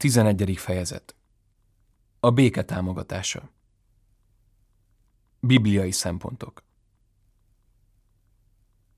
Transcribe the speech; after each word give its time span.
11. 0.00 0.58
fejezet 0.58 1.14
A 2.20 2.30
béke 2.30 2.64
támogatása 2.64 3.50
Bibliai 5.40 5.90
szempontok 5.90 6.64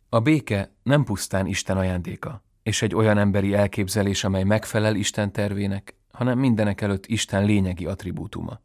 A 0.08 0.20
béke 0.20 0.73
nem 0.83 1.05
pusztán 1.05 1.47
Isten 1.47 1.77
ajándéka, 1.77 2.45
és 2.62 2.83
egy 2.83 2.95
olyan 2.95 3.19
emberi 3.19 3.55
elképzelés, 3.55 4.25
amely 4.25 4.42
megfelel 4.42 4.97
Isten 4.97 5.33
tervének, 5.33 5.95
hanem 6.11 6.39
mindenek 6.39 6.80
előtt 6.80 7.06
Isten 7.06 7.45
lényegi 7.45 7.86
attribútuma. 7.86 8.61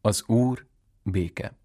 Az 0.00 0.24
Úr 0.26 0.66
béke. 1.02 1.58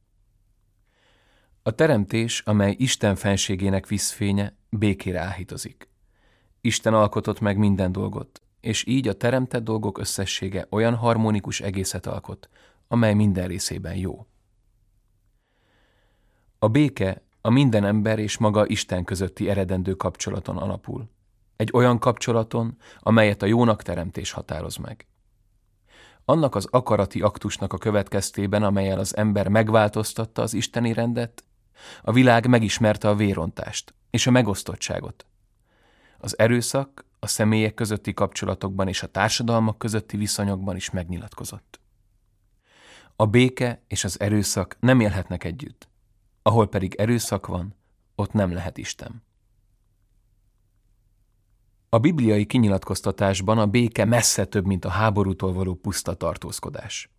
A 1.64 1.72
teremtés, 1.72 2.40
amely 2.40 2.76
Isten 2.78 3.16
fenségének 3.16 3.88
viszfénye, 3.88 4.58
békére 4.70 5.20
áhítozik. 5.20 5.90
Isten 6.62 6.94
alkotott 6.94 7.40
meg 7.40 7.58
minden 7.58 7.92
dolgot, 7.92 8.45
és 8.66 8.88
így 8.88 9.08
a 9.08 9.14
teremtett 9.14 9.64
dolgok 9.64 9.98
összessége 9.98 10.68
olyan 10.70 10.96
harmonikus 10.96 11.62
egészet 11.62 12.06
alkot, 12.06 12.50
amely 12.88 13.14
minden 13.14 13.48
részében 13.48 13.96
jó. 13.96 14.26
A 16.60 16.68
béke 16.68 17.22
a 17.42 17.50
minden 17.50 17.86
ember 17.86 18.20
és 18.20 18.38
maga 18.38 18.68
Isten 18.68 19.04
közötti 19.04 19.50
eredendő 19.50 19.94
kapcsolaton 19.94 20.58
alapul. 20.58 21.10
Egy 21.56 21.70
olyan 21.74 22.00
kapcsolaton, 22.00 22.78
amelyet 23.00 23.42
a 23.42 23.46
jónak 23.46 23.82
teremtés 23.82 24.32
határoz 24.32 24.76
meg. 24.76 25.08
Annak 26.26 26.56
az 26.56 26.68
akarati 26.72 27.22
aktusnak 27.22 27.74
a 27.74 27.78
következtében, 27.78 28.64
amelyel 28.64 29.00
az 29.00 29.16
ember 29.16 29.48
megváltoztatta 29.48 30.42
az 30.42 30.54
isteni 30.54 30.94
rendet, 30.94 31.44
a 32.02 32.12
világ 32.12 32.48
megismerte 32.48 33.10
a 33.10 33.16
vérontást 33.16 33.94
és 34.10 34.28
a 34.28 34.32
megosztottságot. 34.32 35.26
Az 36.18 36.40
erőszak 36.40 37.05
a 37.26 37.28
személyek 37.28 37.74
közötti 37.74 38.14
kapcsolatokban 38.14 38.88
és 38.88 39.04
a 39.04 39.08
társadalmak 39.08 39.78
közötti 39.78 40.18
viszonyokban 40.18 40.76
is 40.76 40.90
megnyilatkozott. 40.90 41.80
A 43.16 43.26
béke 43.26 43.82
és 43.88 44.04
az 44.04 44.20
erőszak 44.20 44.78
nem 44.80 45.00
élhetnek 45.00 45.44
együtt. 45.44 45.88
Ahol 46.42 46.68
pedig 46.68 46.94
erőszak 46.94 47.48
van, 47.48 47.76
ott 48.16 48.32
nem 48.32 48.52
lehet 48.52 48.78
Isten. 48.78 49.24
A 51.90 52.00
bibliai 52.00 52.46
kinyilatkoztatásban 52.46 53.58
a 53.58 53.68
béke 53.68 54.06
messze 54.06 54.46
több, 54.46 54.66
mint 54.66 54.86
a 54.86 54.90
háborútól 54.90 55.54
való 55.54 55.74
puszta 55.74 56.14
tartózkodás. 56.14 57.10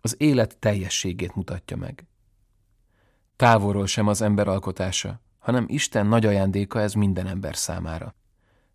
Az 0.00 0.14
élet 0.18 0.58
teljességét 0.58 1.34
mutatja 1.34 1.76
meg. 1.76 2.06
Távolról 3.36 3.86
sem 3.86 4.06
az 4.06 4.22
ember 4.22 4.48
alkotása, 4.48 5.20
hanem 5.38 5.64
Isten 5.68 6.06
nagy 6.06 6.26
ajándéka 6.26 6.80
ez 6.80 6.92
minden 6.92 7.26
ember 7.26 7.56
számára 7.56 8.14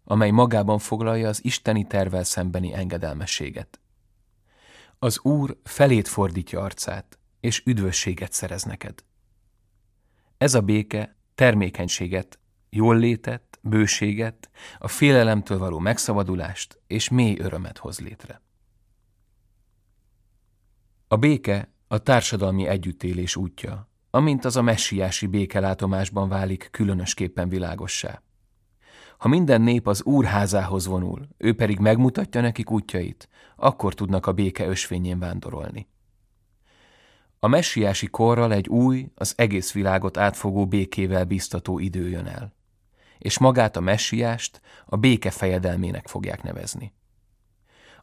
amely 0.06 0.30
magában 0.30 0.80
foglalja 0.80 1.28
az 1.28 1.46
isteni 1.46 1.88
tervel 1.88 2.24
szembeni 2.24 2.74
engedelmességet. 2.74 3.80
Az 5.00 5.20
Úr 5.20 5.58
felét 5.64 6.08
fordítja 6.08 6.62
arcát, 6.62 7.20
és 7.40 7.64
üdvösséget 7.66 8.32
szerez 8.32 8.64
neked. 8.64 9.04
Ez 10.38 10.54
a 10.54 10.62
béke 10.62 11.16
termékenységet, 11.36 12.40
jól 12.70 12.98
létet, 12.98 13.60
bőséget, 13.62 14.50
a 14.78 14.88
félelemtől 14.88 15.58
való 15.58 15.80
megszabadulást 15.80 16.82
és 16.88 17.10
mély 17.10 17.38
örömet 17.40 17.78
hoz 17.78 18.00
létre. 18.00 18.42
A 21.08 21.16
béke 21.16 21.74
a 21.88 21.98
társadalmi 21.98 22.68
együttélés 22.68 23.36
útja, 23.36 23.90
amint 24.10 24.46
az 24.46 24.56
a 24.56 24.62
messiási 24.62 25.28
békelátomásban 25.28 26.30
válik 26.30 26.68
különösképpen 26.72 27.50
világossá. 27.50 28.22
Ha 29.18 29.28
minden 29.28 29.62
nép 29.62 29.88
az 29.88 30.04
Úr 30.04 30.26
házához 30.26 30.86
vonul, 30.86 31.28
ő 31.38 31.56
pedig 31.56 31.80
megmutatja 31.80 32.42
nekik 32.42 32.72
útjait, 32.72 33.30
akkor 33.56 33.94
tudnak 33.94 34.26
a 34.26 34.34
béke 34.34 34.66
ösvényén 34.68 35.20
vándorolni. 35.20 35.88
A 37.40 37.48
messiási 37.48 38.08
korral 38.08 38.54
egy 38.54 38.68
új, 38.68 39.12
az 39.16 39.34
egész 39.38 39.72
világot 39.72 40.18
átfogó 40.18 40.68
békével 40.68 41.26
biztató 41.26 41.80
idő 41.80 42.10
jön 42.10 42.28
el, 42.28 42.54
és 43.18 43.38
magát 43.40 43.76
a 43.76 43.80
messiást 43.80 44.62
a 44.86 44.96
béke 44.96 45.32
fejedelmének 45.32 46.08
fogják 46.08 46.44
nevezni. 46.44 46.94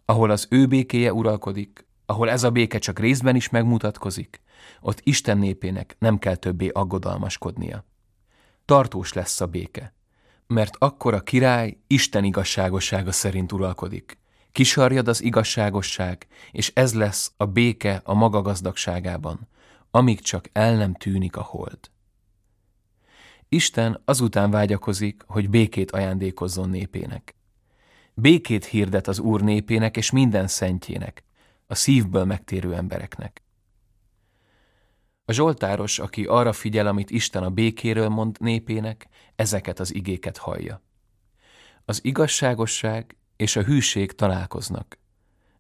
Ahol 0.05 0.31
az 0.31 0.47
ő 0.51 0.67
békéje 0.67 1.13
uralkodik, 1.13 1.87
ahol 2.07 2.31
ez 2.31 2.43
a 2.43 2.51
béke 2.51 2.79
csak 2.79 2.99
részben 2.99 3.37
is 3.37 3.49
megmutatkozik, 3.49 4.41
ott 4.81 5.01
Isten 5.03 5.39
népének 5.39 5.97
nem 5.99 6.19
kell 6.19 6.37
többé 6.37 6.69
aggodalmaskodnia. 6.69 7.85
Tartós 8.65 9.13
lesz 9.13 9.41
a 9.41 9.47
béke, 9.47 9.95
mert 10.53 10.77
akkor 10.79 11.15
a 11.15 11.21
király 11.21 11.77
Isten 11.87 12.25
igazságossága 12.25 13.13
szerint 13.13 13.53
uralkodik. 13.53 14.19
Kisarjad 14.53 15.09
az 15.09 15.23
igazságosság, 15.23 16.27
és 16.51 16.71
ez 16.75 16.95
lesz 16.95 17.33
a 17.37 17.47
béke 17.47 18.01
a 18.05 18.15
maga 18.15 18.43
gazdagságában, 18.43 19.49
amíg 19.91 20.21
csak 20.21 20.49
el 20.53 20.77
nem 20.77 20.95
tűnik 20.95 21.37
a 21.37 21.43
hold. 21.43 21.79
Isten 23.49 24.03
azután 24.05 24.51
vágyakozik, 24.51 25.23
hogy 25.27 25.51
békét 25.51 25.91
ajándékozzon 25.91 26.69
népének. 26.69 27.35
Békét 28.15 28.65
hirdet 28.65 29.09
az 29.09 29.19
Úr 29.19 29.41
népének 29.41 29.97
és 29.97 30.11
minden 30.11 30.47
szentjének, 30.47 31.25
a 31.67 31.75
szívből 31.75 32.25
megtérő 32.25 32.75
embereknek. 32.75 33.43
A 35.25 35.33
Zsoltáros, 35.33 35.99
aki 35.99 36.25
arra 36.25 36.53
figyel, 36.53 36.87
amit 36.87 37.11
Isten 37.11 37.43
a 37.43 37.51
békéről 37.51 38.09
mond 38.09 38.37
népének, 38.41 39.09
ezeket 39.43 39.81
az 39.81 39.95
igéket 39.95 40.37
hallja. 40.37 40.83
Az 41.85 42.05
igazságosság 42.05 43.17
és 43.37 43.57
a 43.57 43.63
hűség 43.63 44.13
találkoznak. 44.13 44.99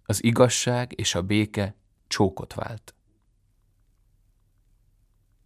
Az 0.04 0.24
igazság 0.24 0.92
és 0.98 1.14
a 1.14 1.22
béke 1.22 1.76
csókot 2.06 2.54
vált. 2.54 2.94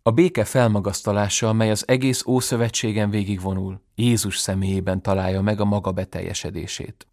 A 0.03 0.11
béke 0.11 0.45
felmagasztalása, 0.45 1.49
amely 1.49 1.71
az 1.71 1.89
egész 1.89 2.25
Ószövetségen 2.27 3.11
végigvonul, 3.11 3.83
Jézus 3.95 4.39
személyében 4.39 5.03
találja 5.03 5.43
meg 5.43 5.61
a 5.61 5.65
maga 5.65 5.93
beteljesedését. 5.93 7.07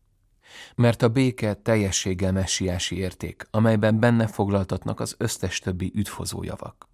Mert 0.76 1.02
a 1.02 1.10
béke 1.10 1.54
teljességgel 1.54 2.32
messiási 2.32 2.98
érték, 2.98 3.48
amelyben 3.52 4.00
benne 4.00 4.28
foglaltatnak 4.28 5.00
az 5.00 5.16
összes 5.18 5.60
többi 5.60 5.92
üdvhozó 5.96 6.44
javak. 6.44 6.93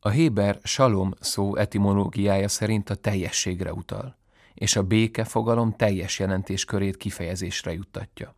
A 0.00 0.08
Héber 0.08 0.58
salom 0.62 1.12
szó 1.20 1.56
etimológiája 1.56 2.48
szerint 2.48 2.90
a 2.90 2.94
teljességre 2.94 3.72
utal, 3.72 4.16
és 4.54 4.76
a 4.76 4.82
béke 4.82 5.24
fogalom 5.24 5.76
teljes 5.76 6.18
jelentéskörét 6.18 6.96
kifejezésre 6.96 7.72
juttatja. 7.72 8.34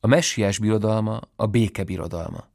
A 0.00 0.06
messiás 0.06 0.58
birodalma 0.58 1.20
a 1.36 1.46
béke 1.46 1.84
birodalma. 1.84 2.48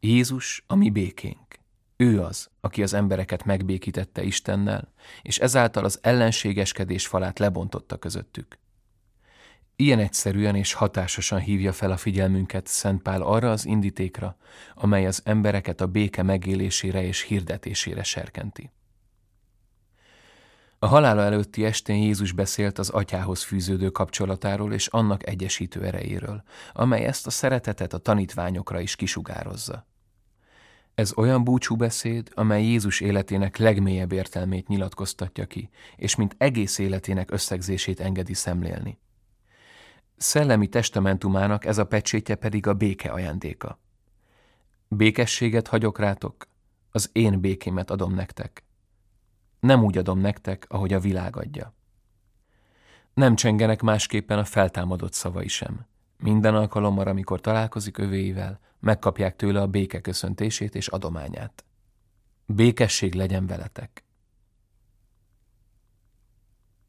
Jézus 0.00 0.64
a 0.66 0.74
mi 0.74 0.90
békénk. 0.90 1.58
Ő 1.96 2.22
az, 2.22 2.50
aki 2.60 2.82
az 2.82 2.92
embereket 2.92 3.44
megbékítette 3.44 4.22
Istennel, 4.22 4.92
és 5.22 5.38
ezáltal 5.38 5.84
az 5.84 5.98
ellenségeskedés 6.02 7.06
falát 7.06 7.38
lebontotta 7.38 7.96
közöttük. 7.96 8.58
Ilyen 9.80 9.98
egyszerűen 9.98 10.54
és 10.54 10.72
hatásosan 10.72 11.40
hívja 11.40 11.72
fel 11.72 11.90
a 11.90 11.96
figyelmünket 11.96 12.66
Szent 12.66 13.02
Pál 13.02 13.22
arra 13.22 13.50
az 13.50 13.66
indítékra, 13.66 14.36
amely 14.74 15.06
az 15.06 15.20
embereket 15.24 15.80
a 15.80 15.86
béke 15.86 16.22
megélésére 16.22 17.02
és 17.02 17.22
hirdetésére 17.22 18.02
serkenti. 18.02 18.70
A 20.78 20.86
halála 20.86 21.22
előtti 21.22 21.64
estén 21.64 21.96
Jézus 21.96 22.32
beszélt 22.32 22.78
az 22.78 22.88
atyához 22.88 23.42
fűződő 23.42 23.90
kapcsolatáról 23.90 24.72
és 24.72 24.86
annak 24.86 25.26
egyesítő 25.26 25.84
erejéről, 25.84 26.42
amely 26.72 27.04
ezt 27.04 27.26
a 27.26 27.30
szeretetet 27.30 27.92
a 27.92 27.98
tanítványokra 27.98 28.80
is 28.80 28.96
kisugározza. 28.96 29.86
Ez 30.94 31.12
olyan 31.16 31.44
búcsúbeszéd, 31.44 32.30
amely 32.34 32.64
Jézus 32.64 33.00
életének 33.00 33.56
legmélyebb 33.56 34.12
értelmét 34.12 34.68
nyilatkoztatja 34.68 35.46
ki, 35.46 35.70
és 35.96 36.14
mint 36.14 36.34
egész 36.38 36.78
életének 36.78 37.30
összegzését 37.30 38.00
engedi 38.00 38.34
szemlélni. 38.34 38.98
Szellemi 40.18 40.68
testamentumának 40.68 41.64
ez 41.64 41.78
a 41.78 41.86
pecsétje 41.86 42.34
pedig 42.34 42.66
a 42.66 42.74
béke 42.74 43.10
ajándéka. 43.10 43.78
Békességet 44.88 45.68
hagyok 45.68 45.98
rátok, 45.98 46.48
az 46.90 47.10
én 47.12 47.40
békémet 47.40 47.90
adom 47.90 48.14
nektek. 48.14 48.64
Nem 49.60 49.84
úgy 49.84 49.98
adom 49.98 50.18
nektek, 50.18 50.66
ahogy 50.68 50.92
a 50.92 51.00
világ 51.00 51.36
adja. 51.36 51.74
Nem 53.14 53.34
csengenek 53.34 53.82
másképpen 53.82 54.38
a 54.38 54.44
feltámadott 54.44 55.12
szavai 55.12 55.48
sem. 55.48 55.86
Minden 56.16 56.54
alkalommal, 56.54 57.06
amikor 57.06 57.40
találkozik 57.40 57.98
övéivel, 57.98 58.60
megkapják 58.80 59.36
tőle 59.36 59.60
a 59.60 59.66
béke 59.66 60.00
köszöntését 60.00 60.74
és 60.74 60.88
adományát. 60.88 61.64
Békesség 62.46 63.14
legyen 63.14 63.46
veletek! 63.46 64.07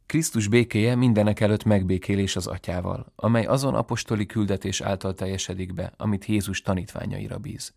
Krisztus 0.09 0.47
békéje 0.47 0.95
mindenek 0.95 1.39
előtt 1.39 1.63
megbékélés 1.63 2.35
az 2.35 2.47
atyával, 2.47 3.13
amely 3.15 3.45
azon 3.45 3.75
apostoli 3.75 4.25
küldetés 4.25 4.81
által 4.81 5.13
teljesedik 5.13 5.73
be, 5.73 5.93
amit 5.97 6.25
Jézus 6.25 6.61
tanítványaira 6.61 7.37
bíz. 7.37 7.73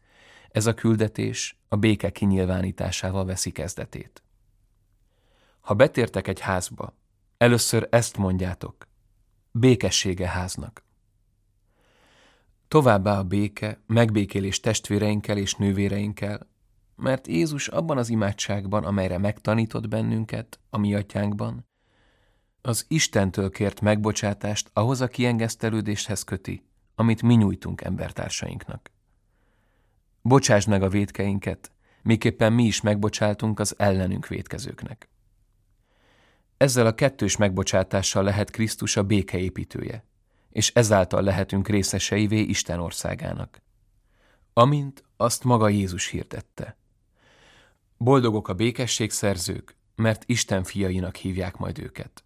Ez 0.50 0.66
a 0.66 0.74
küldetés 0.74 1.58
a 1.68 1.76
béke 1.76 2.10
kinyilvánításával 2.10 3.24
veszi 3.24 3.50
kezdetét. 3.50 4.22
Ha 5.60 5.74
betértek 5.74 6.28
egy 6.28 6.40
házba, 6.40 6.96
először 7.38 7.86
ezt 7.90 8.16
mondjátok, 8.16 8.88
békessége 9.50 10.28
háznak. 10.28 10.84
Továbbá 12.68 13.18
a 13.18 13.24
béke, 13.24 13.80
megbékélés 13.86 14.60
testvéreinkkel 14.60 15.36
és 15.38 15.54
nővéreinkkel, 15.54 16.48
mert 16.96 17.26
Jézus 17.26 17.68
abban 17.68 17.98
az 17.98 18.08
imádságban, 18.08 18.84
amelyre 18.84 19.18
megtanított 19.18 19.88
bennünket, 19.88 20.60
a 20.70 20.78
mi 20.78 20.94
atyánkban, 20.94 21.70
az 22.62 22.84
Istentől 22.88 23.50
kért 23.50 23.80
megbocsátást 23.80 24.70
ahhoz 24.72 25.00
a 25.00 25.08
kiengesztelődéshez 25.08 26.22
köti, 26.22 26.64
amit 26.94 27.22
mi 27.22 27.34
nyújtunk 27.34 27.80
embertársainknak. 27.80 28.90
Bocsásd 30.22 30.68
meg 30.68 30.82
a 30.82 30.88
védkeinket, 30.88 31.70
miképpen 32.02 32.52
mi 32.52 32.64
is 32.64 32.80
megbocáltunk 32.80 33.60
az 33.60 33.74
ellenünk 33.78 34.26
védkezőknek. 34.26 35.08
Ezzel 36.56 36.86
a 36.86 36.94
kettős 36.94 37.36
megbocsátással 37.36 38.22
lehet 38.22 38.50
Krisztus 38.50 38.96
a 38.96 39.02
békeépítője, 39.02 40.04
és 40.50 40.72
ezáltal 40.74 41.22
lehetünk 41.22 41.68
részeseivé 41.68 42.40
Isten 42.40 42.80
országának. 42.80 43.62
Amint 44.52 45.04
azt 45.16 45.44
maga 45.44 45.68
Jézus 45.68 46.06
hirdette. 46.06 46.76
Boldogok 47.96 48.48
a 48.48 48.54
békességszerzők, 48.54 49.76
mert 49.94 50.22
Isten 50.26 50.64
fiainak 50.64 51.16
hívják 51.16 51.56
majd 51.56 51.78
őket. 51.78 52.24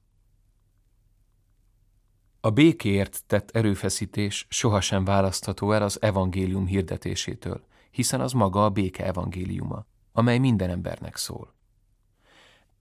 A 2.46 2.50
békéért 2.50 3.22
tett 3.26 3.50
erőfeszítés 3.50 4.46
sohasem 4.48 5.04
választható 5.04 5.72
el 5.72 5.82
az 5.82 6.02
evangélium 6.02 6.66
hirdetésétől, 6.66 7.64
hiszen 7.90 8.20
az 8.20 8.32
maga 8.32 8.64
a 8.64 8.70
béke 8.70 9.04
evangéliuma, 9.04 9.86
amely 10.12 10.38
minden 10.38 10.70
embernek 10.70 11.16
szól. 11.16 11.54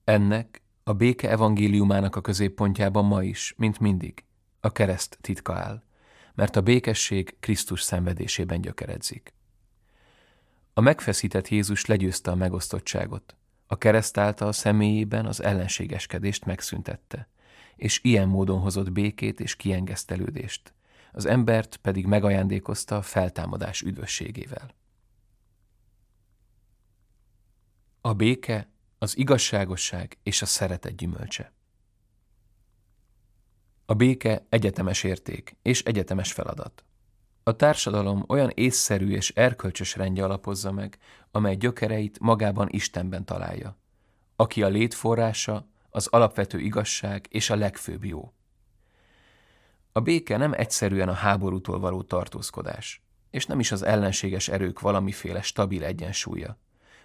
Ennek 0.03 0.61
a 0.83 0.93
béke 0.93 1.29
evangéliumának 1.29 2.15
a 2.15 2.21
középpontjában 2.21 3.05
ma 3.05 3.23
is, 3.23 3.53
mint 3.57 3.79
mindig, 3.79 4.23
a 4.59 4.71
kereszt 4.71 5.17
titka 5.21 5.53
áll, 5.53 5.83
mert 6.33 6.55
a 6.55 6.61
békesség 6.61 7.35
Krisztus 7.39 7.81
szenvedésében 7.81 8.61
gyökeredzik. 8.61 9.33
A 10.73 10.81
megfeszített 10.81 11.47
Jézus 11.47 11.85
legyőzte 11.85 12.31
a 12.31 12.35
megosztottságot, 12.35 13.35
a 13.67 13.77
kereszt 13.77 14.17
által 14.17 14.51
személyében 14.51 15.25
az 15.25 15.43
ellenségeskedést 15.43 16.45
megszüntette, 16.45 17.27
és 17.75 17.99
ilyen 18.03 18.27
módon 18.27 18.59
hozott 18.59 18.91
békét 18.91 19.39
és 19.39 19.55
kiengesztelődést, 19.55 20.73
az 21.11 21.25
embert 21.25 21.77
pedig 21.77 22.05
megajándékozta 22.05 23.01
feltámadás 23.01 23.81
üdvösségével. 23.81 24.69
A 28.01 28.13
béke 28.13 28.69
az 28.97 29.17
igazságosság 29.17 30.17
és 30.23 30.41
a 30.41 30.45
szeretet 30.45 30.95
gyümölcse. 30.95 31.53
A 33.85 33.93
béke 33.93 34.45
egyetemes 34.49 35.03
érték 35.03 35.55
és 35.61 35.83
egyetemes 35.83 36.33
feladat. 36.33 36.83
A 37.43 37.55
társadalom 37.55 38.23
olyan 38.27 38.51
észszerű 38.53 39.11
és 39.11 39.29
erkölcsös 39.29 39.95
rendje 39.95 40.23
alapozza 40.23 40.71
meg, 40.71 40.97
amely 41.31 41.55
gyökereit 41.55 42.19
magában 42.19 42.67
Istenben 42.69 43.25
találja, 43.25 43.77
aki 44.35 44.63
a 44.63 44.67
létforrása, 44.67 45.67
az 45.95 46.07
alapvető 46.07 46.59
igazság 46.59 47.25
és 47.29 47.49
a 47.49 47.55
legfőbb 47.55 48.05
jó. 48.05 48.33
A 49.91 49.99
béke 49.99 50.37
nem 50.37 50.53
egyszerűen 50.53 51.09
a 51.09 51.13
háborútól 51.13 51.79
való 51.79 52.01
tartózkodás, 52.01 53.01
és 53.29 53.45
nem 53.45 53.59
is 53.59 53.71
az 53.71 53.83
ellenséges 53.83 54.47
erők 54.47 54.79
valamiféle 54.79 55.41
stabil 55.41 55.83
egyensúlya, 55.83 56.57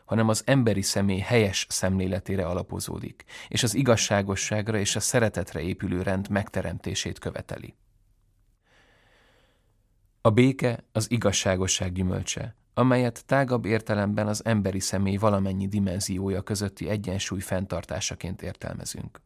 hanem 0.04 0.28
az 0.28 0.42
emberi 0.46 0.82
személy 0.82 1.18
helyes 1.18 1.66
szemléletére 1.68 2.46
alapozódik, 2.46 3.24
és 3.48 3.62
az 3.62 3.74
igazságosságra 3.74 4.78
és 4.78 4.96
a 4.96 5.00
szeretetre 5.00 5.60
épülő 5.60 6.02
rend 6.02 6.28
megteremtését 6.28 7.18
követeli. 7.18 7.74
A 10.20 10.30
béke 10.30 10.84
az 10.92 11.10
igazságosság 11.10 11.92
gyümölcse, 11.92 12.56
amelyet 12.80 13.26
tágabb 13.26 13.64
értelemben 13.64 14.26
az 14.26 14.44
emberi 14.44 14.80
személy 14.80 15.16
valamennyi 15.16 15.68
dimenziója 15.68 16.42
közötti 16.42 16.88
egyensúly 16.88 17.40
fenntartásaként 17.40 18.42
értelmezünk. 18.42 19.20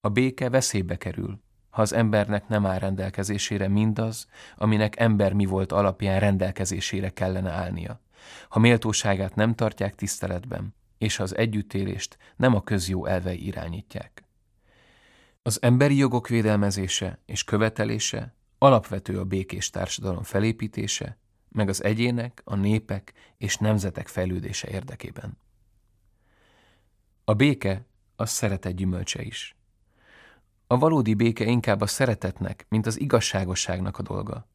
A 0.00 0.08
béke 0.08 0.50
veszélybe 0.50 0.96
kerül, 0.96 1.40
ha 1.70 1.82
az 1.82 1.92
embernek 1.92 2.48
nem 2.48 2.66
áll 2.66 2.78
rendelkezésére 2.78 3.68
mindaz, 3.68 4.26
aminek 4.56 4.98
ember 4.98 5.32
mi 5.32 5.44
volt 5.44 5.72
alapján 5.72 6.20
rendelkezésére 6.20 7.10
kellene 7.10 7.50
állnia, 7.50 8.00
ha 8.48 8.58
méltóságát 8.58 9.34
nem 9.34 9.54
tartják 9.54 9.94
tiszteletben, 9.94 10.74
és 10.98 11.16
ha 11.16 11.22
az 11.22 11.36
együttélést 11.36 12.18
nem 12.36 12.54
a 12.54 12.62
közjó 12.62 13.06
elvei 13.06 13.46
irányítják. 13.46 14.24
Az 15.42 15.58
emberi 15.62 15.96
jogok 15.96 16.28
védelmezése 16.28 17.18
és 17.26 17.44
követelése 17.44 18.34
alapvető 18.58 19.18
a 19.18 19.24
békés 19.24 19.70
társadalom 19.70 20.22
felépítése, 20.22 21.18
meg 21.54 21.68
az 21.68 21.84
egyének, 21.84 22.42
a 22.44 22.54
népek 22.54 23.12
és 23.38 23.56
nemzetek 23.56 24.08
fejlődése 24.08 24.68
érdekében. 24.68 25.38
A 27.24 27.34
béke 27.34 27.86
a 28.16 28.26
szeretet 28.26 28.74
gyümölcse 28.74 29.22
is. 29.22 29.56
A 30.66 30.78
valódi 30.78 31.14
béke 31.14 31.44
inkább 31.44 31.80
a 31.80 31.86
szeretetnek, 31.86 32.66
mint 32.68 32.86
az 32.86 33.00
igazságosságnak 33.00 33.98
a 33.98 34.02
dolga 34.02 34.46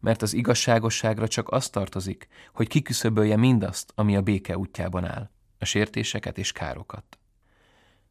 mert 0.00 0.22
az 0.22 0.32
igazságosságra 0.32 1.28
csak 1.28 1.48
az 1.48 1.70
tartozik, 1.70 2.28
hogy 2.52 2.68
kiküszöbölje 2.68 3.36
mindazt, 3.36 3.92
ami 3.94 4.16
a 4.16 4.22
béke 4.22 4.58
útjában 4.58 5.04
áll, 5.04 5.30
a 5.58 5.64
sértéseket 5.64 6.38
és 6.38 6.52
károkat. 6.52 7.18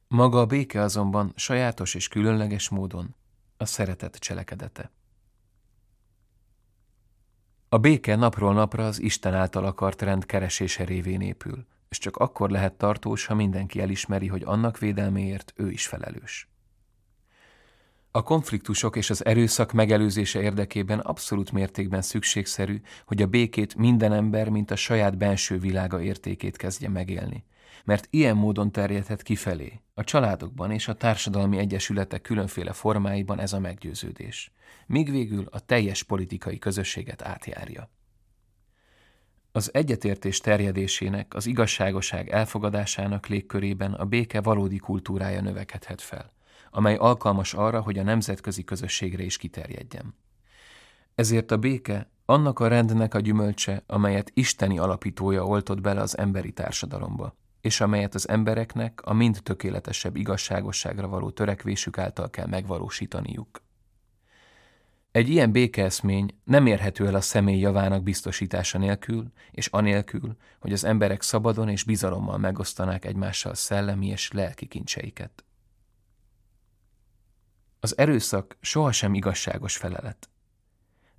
Maga 0.08 0.40
a 0.40 0.46
béke 0.46 0.82
azonban 0.82 1.34
sajátos 1.36 1.96
és 1.96 2.08
különleges 2.08 2.70
módon 2.70 3.16
a 3.58 3.66
szeretet 3.66 4.16
cselekedete. 4.16 4.92
A 7.70 7.78
béke 7.78 8.16
napról 8.16 8.54
napra 8.54 8.86
az 8.86 9.02
Isten 9.02 9.34
által 9.34 9.66
akart 9.66 10.02
rend 10.02 10.26
keresése 10.26 10.84
révén 10.84 11.22
épül, 11.22 11.66
és 11.90 11.98
csak 11.98 12.18
akkor 12.18 12.50
lehet 12.50 12.74
tartós, 12.74 13.26
ha 13.26 13.36
mindenki 13.36 13.82
elismeri, 13.82 14.28
hogy 14.28 14.44
annak 14.46 14.78
védelméért 14.78 15.54
ő 15.56 15.72
is 15.72 15.88
felelős. 15.88 16.48
A 18.12 18.24
konfliktusok 18.24 18.96
és 18.96 19.10
az 19.10 19.26
erőszak 19.26 19.72
megelőzése 19.72 20.42
érdekében 20.42 21.00
abszolút 21.00 21.52
mértékben 21.52 22.02
szükségszerű, 22.02 22.82
hogy 23.06 23.22
a 23.22 23.28
békét 23.28 23.76
minden 23.76 24.14
ember, 24.14 24.50
mint 24.50 24.72
a 24.72 24.76
saját 24.76 25.18
benső 25.18 25.60
világa 25.60 26.02
értékét 26.02 26.58
kezdje 26.58 26.90
megélni. 26.90 27.44
Mert 27.88 28.08
ilyen 28.10 28.36
módon 28.36 28.72
terjedhet 28.72 29.22
kifelé, 29.22 29.82
a 29.94 30.04
családokban 30.04 30.72
és 30.72 30.88
a 30.88 30.94
társadalmi 30.94 31.58
egyesületek 31.58 32.22
különféle 32.22 32.74
formáiban 32.74 33.40
ez 33.40 33.54
a 33.54 33.60
meggyőződés, 33.60 34.52
míg 34.86 35.12
végül 35.12 35.48
a 35.52 35.60
teljes 35.60 36.04
politikai 36.04 36.58
közösséget 36.60 37.22
átjárja. 37.22 37.90
Az 39.52 39.74
egyetértés 39.74 40.40
terjedésének, 40.40 41.34
az 41.34 41.46
igazságoság 41.46 42.30
elfogadásának 42.30 43.28
légkörében 43.28 43.94
a 43.94 44.06
béke 44.06 44.42
valódi 44.42 44.78
kultúrája 44.78 45.42
növekedhet 45.42 46.02
fel 46.02 46.36
amely 46.72 46.96
alkalmas 46.96 47.54
arra, 47.54 47.82
hogy 47.82 47.98
a 47.98 48.04
nemzetközi 48.04 48.64
közösségre 48.64 49.24
is 49.24 49.38
kiterjedjen. 49.38 50.16
Ezért 51.16 51.52
a 51.52 51.58
béke 51.58 52.10
annak 52.26 52.60
a 52.60 52.68
rendnek 52.68 53.14
a 53.14 53.20
gyümölcse, 53.20 53.84
amelyet 53.86 54.32
isteni 54.34 54.78
alapítója 54.80 55.46
oltott 55.46 55.82
bele 55.82 56.02
az 56.02 56.18
emberi 56.18 56.52
társadalomba, 56.52 57.36
és 57.68 57.82
amelyet 57.82 58.16
az 58.16 58.30
embereknek 58.30 59.02
a 59.04 59.14
mind 59.14 59.40
tökéletesebb 59.44 60.16
igazságosságra 60.16 61.08
való 61.08 61.30
törekvésük 61.30 61.98
által 61.98 62.30
kell 62.30 62.48
megvalósítaniuk. 62.48 63.62
Egy 65.12 65.30
ilyen 65.30 65.52
békeeszmény 65.52 66.40
nem 66.44 66.66
érhető 66.66 67.08
el 67.08 67.16
a 67.16 67.22
személy 67.22 67.60
javának 67.60 68.04
biztosítása 68.04 68.78
nélkül, 68.78 69.32
és 69.52 69.68
anélkül, 69.68 70.36
hogy 70.60 70.72
az 70.74 70.84
emberek 70.84 71.22
szabadon 71.22 71.70
és 71.70 71.84
bizalommal 71.84 72.38
megosztanák 72.38 73.06
egymással 73.06 73.54
szellemi 73.54 74.08
és 74.08 74.32
lelki 74.32 74.66
kincseiket. 74.66 75.46
Az 77.80 77.98
erőszak 77.98 78.58
sohasem 78.62 79.14
igazságos 79.14 79.78
felelet. 79.78 80.30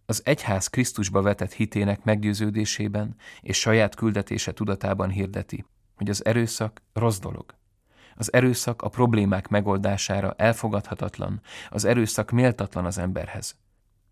Az 0.07 0.23
egyház 0.25 0.67
Krisztusba 0.67 1.23
vetett 1.23 1.53
hitének 1.53 2.05
meggyőződésében 2.05 3.17
és 3.41 3.59
saját 3.59 3.95
küldetése 3.95 4.53
tudatában 4.53 5.11
hirdeti, 5.11 5.65
hogy 5.99 6.11
az 6.11 6.25
erőszak 6.25 6.83
rossz 6.93 7.19
dolog. 7.19 7.55
Az 8.15 8.33
erőszak 8.33 8.83
a 8.83 8.89
problémák 8.89 9.49
megoldására 9.49 10.35
elfogadhatatlan, 10.37 11.41
az 11.69 11.85
erőszak 11.85 12.31
méltatlan 12.31 12.85
az 12.85 12.99
emberhez. 12.99 13.57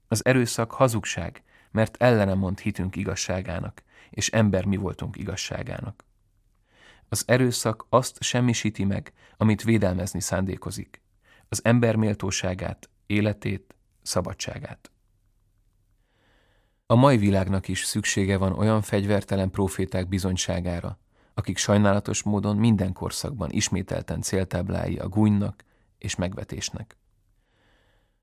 Az 0.09 0.25
erőszak 0.25 0.73
hazugság, 0.73 1.43
mert 1.71 1.97
ellene 2.03 2.35
mond 2.35 2.59
hitünk 2.59 2.97
igazságának, 2.97 3.83
és 4.11 4.31
ember 4.31 4.65
mi 4.65 4.77
voltunk 4.77 5.17
igazságának. 5.17 6.05
Az 7.09 7.23
erőszak 7.27 7.87
azt 7.89 8.23
semmisíti 8.23 8.85
meg, 8.85 9.13
amit 9.37 9.63
védelmezni 9.63 10.21
szándékozik 10.21 11.05
az 11.49 11.61
ember 11.65 11.97
méltóságát, 11.97 12.91
életét, 13.07 13.75
szabadságát. 14.03 14.91
A 16.87 16.95
mai 16.95 17.17
világnak 17.17 17.69
is 17.69 17.85
szüksége 17.85 18.37
van 18.37 18.53
olyan 18.53 18.83
fegyvertelen 18.83 19.51
proféták 19.51 20.09
bizonyságára, 20.09 20.99
akik 21.39 21.57
sajnálatos 21.57 22.23
módon 22.23 22.57
minden 22.57 22.93
korszakban 22.93 23.51
ismételten 23.51 24.21
céltáblái 24.21 24.99
a 24.99 25.09
gúnynak 25.09 25.65
és 25.99 26.15
megvetésnek. 26.15 26.97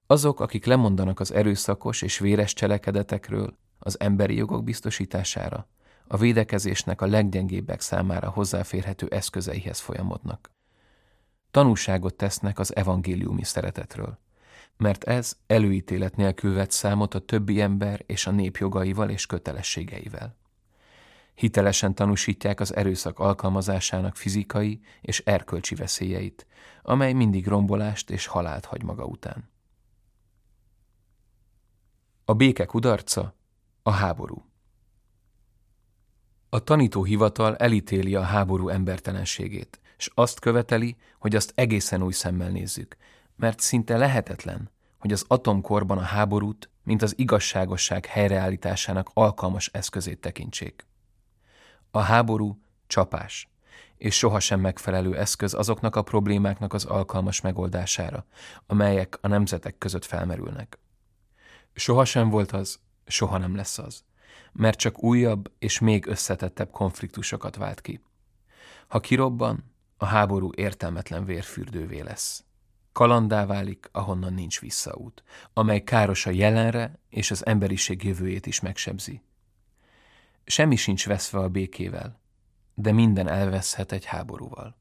Azok, 0.07 0.39
akik 0.39 0.65
lemondanak 0.65 1.19
az 1.19 1.33
erőszakos 1.33 2.01
és 2.01 2.19
véres 2.19 2.53
cselekedetekről, 2.53 3.57
az 3.79 3.99
emberi 3.99 4.35
jogok 4.35 4.63
biztosítására, 4.63 5.67
a 6.07 6.17
védekezésnek 6.17 7.01
a 7.01 7.05
leggyengébbek 7.05 7.81
számára 7.81 8.29
hozzáférhető 8.29 9.07
eszközeihez 9.09 9.79
folyamodnak. 9.79 10.51
Tanúságot 11.51 12.15
tesznek 12.15 12.59
az 12.59 12.75
evangéliumi 12.75 13.43
szeretetről, 13.43 14.19
mert 14.77 15.03
ez 15.03 15.37
előítélet 15.47 16.15
nélkül 16.15 16.53
vett 16.53 16.71
számot 16.71 17.13
a 17.13 17.19
többi 17.19 17.61
ember 17.61 18.03
és 18.05 18.27
a 18.27 18.31
nép 18.31 18.57
jogaival 18.57 19.09
és 19.09 19.25
kötelességeivel. 19.25 20.35
Hitelesen 21.35 21.95
tanúsítják 21.95 22.59
az 22.59 22.75
erőszak 22.75 23.19
alkalmazásának 23.19 24.15
fizikai 24.15 24.79
és 25.01 25.19
erkölcsi 25.19 25.75
veszélyeit, 25.75 26.47
amely 26.81 27.13
mindig 27.13 27.47
rombolást 27.47 28.09
és 28.09 28.25
halált 28.25 28.65
hagy 28.65 28.83
maga 28.83 29.05
után. 29.05 29.49
A 32.25 32.33
béke 32.33 32.65
kudarca 32.65 33.35
a 33.83 33.91
háború. 33.91 34.45
A 36.49 36.59
tanítóhivatal 36.59 37.55
elítéli 37.55 38.15
a 38.15 38.21
háború 38.21 38.69
embertelenségét, 38.69 39.79
és 39.97 40.09
azt 40.13 40.39
követeli, 40.39 40.97
hogy 41.19 41.35
azt 41.35 41.51
egészen 41.55 42.03
új 42.03 42.13
szemmel 42.13 42.49
nézzük, 42.49 42.95
mert 43.35 43.59
szinte 43.59 43.97
lehetetlen, 43.97 44.69
hogy 44.97 45.11
az 45.11 45.25
atomkorban 45.27 45.97
a 45.97 46.01
háborút, 46.01 46.69
mint 46.83 47.01
az 47.01 47.13
igazságosság 47.17 48.05
helyreállításának 48.05 49.09
alkalmas 49.13 49.67
eszközét 49.73 50.19
tekintsék. 50.19 50.85
A 51.95 51.99
háború 51.99 52.59
csapás, 52.87 53.49
és 53.97 54.17
sohasem 54.17 54.59
megfelelő 54.59 55.17
eszköz 55.17 55.53
azoknak 55.53 55.95
a 55.95 56.01
problémáknak 56.01 56.73
az 56.73 56.85
alkalmas 56.85 57.41
megoldására, 57.41 58.25
amelyek 58.67 59.17
a 59.21 59.27
nemzetek 59.27 59.77
között 59.77 60.05
felmerülnek. 60.05 60.79
Sohasem 61.73 62.29
volt 62.29 62.51
az, 62.51 62.79
soha 63.05 63.37
nem 63.37 63.55
lesz 63.55 63.77
az, 63.77 64.03
mert 64.51 64.79
csak 64.79 65.03
újabb 65.03 65.51
és 65.59 65.79
még 65.79 66.07
összetettebb 66.07 66.71
konfliktusokat 66.71 67.55
vált 67.55 67.81
ki. 67.81 68.01
Ha 68.87 68.99
kirobban, 68.99 69.71
a 69.97 70.05
háború 70.05 70.49
értelmetlen 70.55 71.25
vérfürdővé 71.25 71.99
lesz. 71.99 72.43
Kalandá 72.91 73.45
válik, 73.45 73.89
ahonnan 73.91 74.33
nincs 74.33 74.59
visszaút, 74.59 75.23
amely 75.53 75.83
káros 75.83 76.25
a 76.25 76.29
jelenre 76.29 76.99
és 77.09 77.31
az 77.31 77.45
emberiség 77.45 78.03
jövőjét 78.03 78.45
is 78.45 78.59
megsebzi. 78.59 79.21
Semmi 80.45 80.75
sincs 80.75 81.07
veszve 81.07 81.39
a 81.39 81.49
békével, 81.49 82.19
de 82.73 82.91
minden 82.91 83.27
elveszhet 83.27 83.91
egy 83.91 84.05
háborúval. 84.05 84.77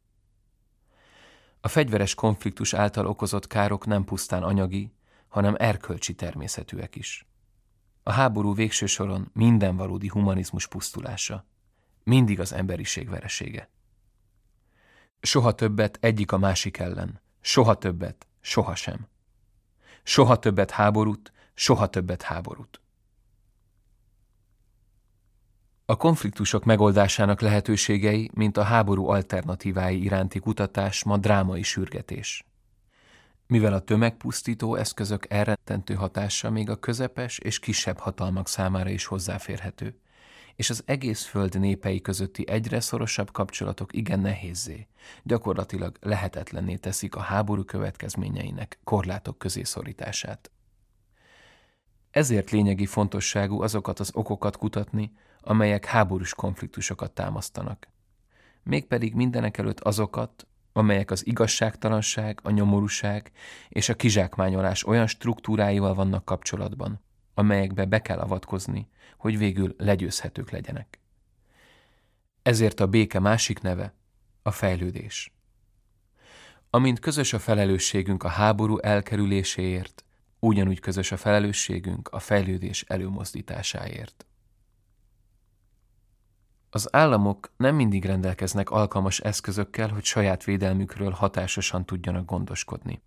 A 1.60 1.68
fegyveres 1.68 2.14
konfliktus 2.14 2.74
által 2.74 3.06
okozott 3.06 3.46
károk 3.46 3.86
nem 3.86 4.04
pusztán 4.04 4.42
anyagi, 4.42 4.92
hanem 5.28 5.54
erkölcsi 5.58 6.14
természetűek 6.14 6.96
is. 6.96 7.26
A 8.02 8.12
háború 8.12 8.54
végső 8.54 8.86
soron 8.86 9.30
minden 9.32 9.76
valódi 9.76 10.08
humanizmus 10.08 10.66
pusztulása, 10.66 11.46
mindig 12.04 12.40
az 12.40 12.52
emberiség 12.52 13.08
veresége. 13.08 13.68
Soha 15.20 15.52
többet 15.52 15.98
egyik 16.00 16.32
a 16.32 16.38
másik 16.38 16.78
ellen, 16.78 17.20
soha 17.40 17.74
többet, 17.74 18.26
sohasem. 18.40 19.06
Soha 20.02 20.38
többet 20.38 20.70
háborút, 20.70 21.32
soha 21.54 21.86
többet 21.86 22.22
háborút. 22.22 22.81
A 25.92 25.96
konfliktusok 25.96 26.64
megoldásának 26.64 27.40
lehetőségei, 27.40 28.30
mint 28.34 28.56
a 28.56 28.62
háború 28.62 29.08
alternatívái 29.08 30.02
iránti 30.02 30.38
kutatás 30.38 31.04
ma 31.04 31.16
drámai 31.16 31.62
sürgetés. 31.62 32.44
Mivel 33.46 33.72
a 33.72 33.80
tömegpusztító 33.80 34.74
eszközök 34.74 35.26
elrettentő 35.28 35.94
hatása 35.94 36.50
még 36.50 36.70
a 36.70 36.76
közepes 36.76 37.38
és 37.38 37.58
kisebb 37.58 37.98
hatalmak 37.98 38.48
számára 38.48 38.90
is 38.90 39.04
hozzáférhető, 39.04 39.98
és 40.56 40.70
az 40.70 40.82
egész 40.86 41.24
föld 41.24 41.60
népei 41.60 42.00
közötti 42.00 42.48
egyre 42.48 42.80
szorosabb 42.80 43.30
kapcsolatok 43.30 43.92
igen 43.94 44.20
nehézzé, 44.20 44.86
gyakorlatilag 45.22 45.96
lehetetlenné 46.00 46.76
teszik 46.76 47.14
a 47.14 47.20
háború 47.20 47.64
következményeinek 47.64 48.78
korlátok 48.84 49.38
közé 49.38 49.62
szorítását. 49.62 50.50
Ezért 52.10 52.50
lényegi 52.50 52.86
fontosságú 52.86 53.62
azokat 53.62 54.00
az 54.00 54.10
okokat 54.14 54.56
kutatni, 54.56 55.12
amelyek 55.42 55.84
háborús 55.84 56.34
konfliktusokat 56.34 57.12
támasztanak. 57.12 57.88
Mégpedig 58.62 59.14
mindenek 59.14 59.58
előtt 59.58 59.80
azokat, 59.80 60.46
amelyek 60.72 61.10
az 61.10 61.26
igazságtalanság, 61.26 62.40
a 62.42 62.50
nyomorúság 62.50 63.32
és 63.68 63.88
a 63.88 63.94
kizsákmányolás 63.94 64.86
olyan 64.86 65.06
struktúráival 65.06 65.94
vannak 65.94 66.24
kapcsolatban, 66.24 67.00
amelyekbe 67.34 67.84
be 67.84 68.02
kell 68.02 68.18
avatkozni, 68.18 68.88
hogy 69.16 69.38
végül 69.38 69.74
legyőzhetők 69.78 70.50
legyenek. 70.50 71.00
Ezért 72.42 72.80
a 72.80 72.86
béke 72.86 73.18
másik 73.18 73.60
neve 73.60 73.94
a 74.42 74.50
fejlődés. 74.50 75.32
Amint 76.70 76.98
közös 76.98 77.32
a 77.32 77.38
felelősségünk 77.38 78.22
a 78.22 78.28
háború 78.28 78.78
elkerüléséért, 78.78 80.04
ugyanúgy 80.38 80.80
közös 80.80 81.12
a 81.12 81.16
felelősségünk 81.16 82.08
a 82.08 82.18
fejlődés 82.18 82.84
előmozdításáért. 82.88 84.26
Az 86.74 86.94
államok 86.94 87.52
nem 87.56 87.74
mindig 87.74 88.04
rendelkeznek 88.04 88.70
alkalmas 88.70 89.20
eszközökkel, 89.20 89.88
hogy 89.88 90.04
saját 90.04 90.44
védelmükről 90.44 91.10
hatásosan 91.10 91.84
tudjanak 91.84 92.24
gondoskodni. 92.24 93.02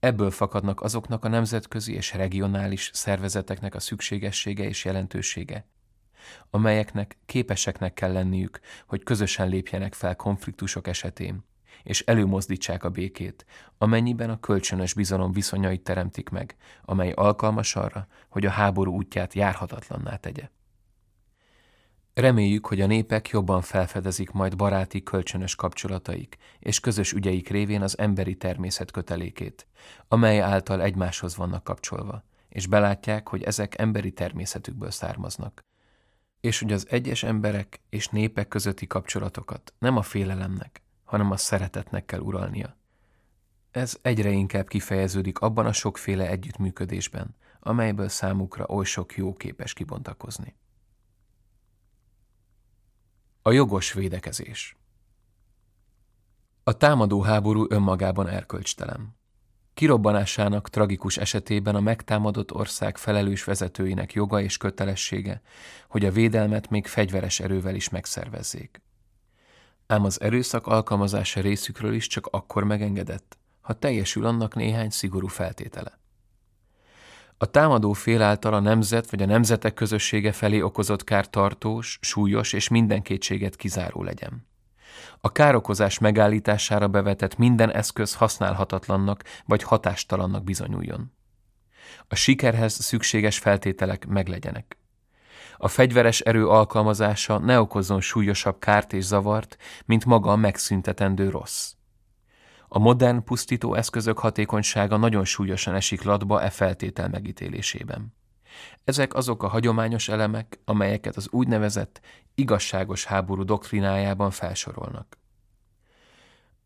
Ebből 0.00 0.30
fakadnak 0.30 0.80
azoknak 0.80 1.24
a 1.24 1.28
nemzetközi 1.28 1.94
és 1.94 2.12
regionális 2.12 2.90
szervezeteknek 2.94 3.74
a 3.74 3.80
szükségessége 3.80 4.64
és 4.64 4.84
jelentősége, 4.84 5.66
amelyeknek 6.50 7.16
képeseknek 7.26 7.94
kell 7.94 8.12
lenniük, 8.12 8.60
hogy 8.86 9.02
közösen 9.02 9.48
lépjenek 9.48 9.94
fel 9.94 10.16
konfliktusok 10.16 10.86
esetén, 10.86 11.44
és 11.82 12.00
előmozdítsák 12.00 12.84
a 12.84 12.90
békét, 12.90 13.46
amennyiben 13.78 14.30
a 14.30 14.40
kölcsönös 14.40 14.94
bizalom 14.94 15.32
viszonyait 15.32 15.84
teremtik 15.84 16.28
meg, 16.28 16.56
amely 16.84 17.12
alkalmas 17.12 17.76
arra, 17.76 18.06
hogy 18.28 18.46
a 18.46 18.50
háború 18.50 18.94
útját 18.94 19.34
járhatatlanná 19.34 20.16
tegye. 20.16 20.48
Reméljük, 22.14 22.66
hogy 22.66 22.80
a 22.80 22.86
népek 22.86 23.28
jobban 23.28 23.62
felfedezik 23.62 24.30
majd 24.30 24.56
baráti 24.56 25.02
kölcsönös 25.02 25.54
kapcsolataik 25.54 26.36
és 26.58 26.80
közös 26.80 27.12
ügyeik 27.12 27.48
révén 27.48 27.82
az 27.82 27.98
emberi 27.98 28.36
természet 28.36 28.90
kötelékét, 28.90 29.66
amely 30.08 30.40
által 30.40 30.82
egymáshoz 30.82 31.36
vannak 31.36 31.64
kapcsolva, 31.64 32.24
és 32.48 32.66
belátják, 32.66 33.28
hogy 33.28 33.42
ezek 33.42 33.78
emberi 33.78 34.12
természetükből 34.12 34.90
származnak. 34.90 35.64
És 36.40 36.58
hogy 36.58 36.72
az 36.72 36.86
egyes 36.90 37.22
emberek 37.22 37.80
és 37.88 38.08
népek 38.08 38.48
közötti 38.48 38.86
kapcsolatokat 38.86 39.72
nem 39.78 39.96
a 39.96 40.02
félelemnek, 40.02 40.82
hanem 41.04 41.30
a 41.30 41.36
szeretetnek 41.36 42.04
kell 42.04 42.20
uralnia. 42.20 42.76
Ez 43.70 43.98
egyre 44.02 44.30
inkább 44.30 44.68
kifejeződik 44.68 45.38
abban 45.38 45.66
a 45.66 45.72
sokféle 45.72 46.28
együttműködésben, 46.28 47.36
amelyből 47.60 48.08
számukra 48.08 48.66
oly 48.68 48.84
sok 48.84 49.16
jó 49.16 49.32
képes 49.32 49.72
kibontakozni. 49.72 50.54
A 53.46 53.52
jogos 53.52 53.92
védekezés 53.92 54.76
A 56.62 56.76
támadó 56.76 57.20
háború 57.20 57.66
önmagában 57.68 58.28
erkölcstelen. 58.28 59.16
Kirobbanásának 59.74 60.68
tragikus 60.68 61.16
esetében 61.16 61.74
a 61.74 61.80
megtámadott 61.80 62.52
ország 62.52 62.96
felelős 62.96 63.44
vezetőinek 63.44 64.12
joga 64.12 64.40
és 64.40 64.56
kötelessége, 64.56 65.42
hogy 65.88 66.04
a 66.04 66.10
védelmet 66.10 66.70
még 66.70 66.86
fegyveres 66.86 67.40
erővel 67.40 67.74
is 67.74 67.88
megszervezzék. 67.88 68.82
Ám 69.86 70.04
az 70.04 70.20
erőszak 70.20 70.66
alkalmazása 70.66 71.40
részükről 71.40 71.94
is 71.94 72.06
csak 72.06 72.26
akkor 72.26 72.64
megengedett, 72.64 73.38
ha 73.60 73.72
teljesül 73.72 74.26
annak 74.26 74.54
néhány 74.54 74.90
szigorú 74.90 75.26
feltétele. 75.26 75.98
A 77.44 77.46
támadó 77.46 77.92
fél 77.92 78.22
által 78.22 78.54
a 78.54 78.60
nemzet 78.60 79.10
vagy 79.10 79.22
a 79.22 79.26
nemzetek 79.26 79.74
közössége 79.74 80.32
felé 80.32 80.60
okozott 80.60 81.04
kár 81.04 81.30
tartós, 81.30 81.98
súlyos 82.00 82.52
és 82.52 82.68
minden 82.68 83.02
kétséget 83.02 83.56
kizáró 83.56 84.02
legyen. 84.02 84.46
A 85.20 85.32
károkozás 85.32 85.98
megállítására 85.98 86.88
bevetett 86.88 87.36
minden 87.36 87.72
eszköz 87.72 88.14
használhatatlannak 88.14 89.24
vagy 89.46 89.62
hatástalannak 89.62 90.44
bizonyuljon. 90.44 91.12
A 92.08 92.14
sikerhez 92.14 92.72
szükséges 92.72 93.38
feltételek 93.38 94.06
meglegyenek. 94.06 94.78
A 95.56 95.68
fegyveres 95.68 96.20
erő 96.20 96.48
alkalmazása 96.48 97.38
ne 97.38 97.60
okozzon 97.60 98.00
súlyosabb 98.00 98.58
kárt 98.58 98.92
és 98.92 99.04
zavart, 99.04 99.56
mint 99.84 100.04
maga 100.04 100.30
a 100.30 100.36
megszüntetendő 100.36 101.28
rossz. 101.28 101.72
A 102.74 102.78
modern 102.78 103.24
pusztító 103.24 103.74
eszközök 103.74 104.18
hatékonysága 104.18 104.96
nagyon 104.96 105.24
súlyosan 105.24 105.74
esik 105.74 106.02
latba 106.02 106.42
e 106.42 106.50
feltétel 106.50 107.08
megítélésében. 107.08 108.14
Ezek 108.84 109.14
azok 109.14 109.42
a 109.42 109.48
hagyományos 109.48 110.08
elemek, 110.08 110.58
amelyeket 110.64 111.16
az 111.16 111.28
úgynevezett 111.30 112.00
igazságos 112.34 113.04
háború 113.04 113.44
doktrinájában 113.44 114.30
felsorolnak. 114.30 115.18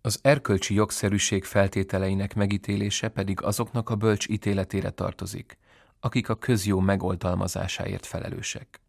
Az 0.00 0.18
erkölcsi 0.22 0.74
jogszerűség 0.74 1.44
feltételeinek 1.44 2.34
megítélése 2.34 3.08
pedig 3.08 3.42
azoknak 3.42 3.90
a 3.90 3.96
bölcs 3.96 4.28
ítéletére 4.28 4.90
tartozik, 4.90 5.58
akik 6.00 6.28
a 6.28 6.34
közjó 6.34 6.80
megoltalmazásáért 6.80 8.06
felelősek. 8.06 8.80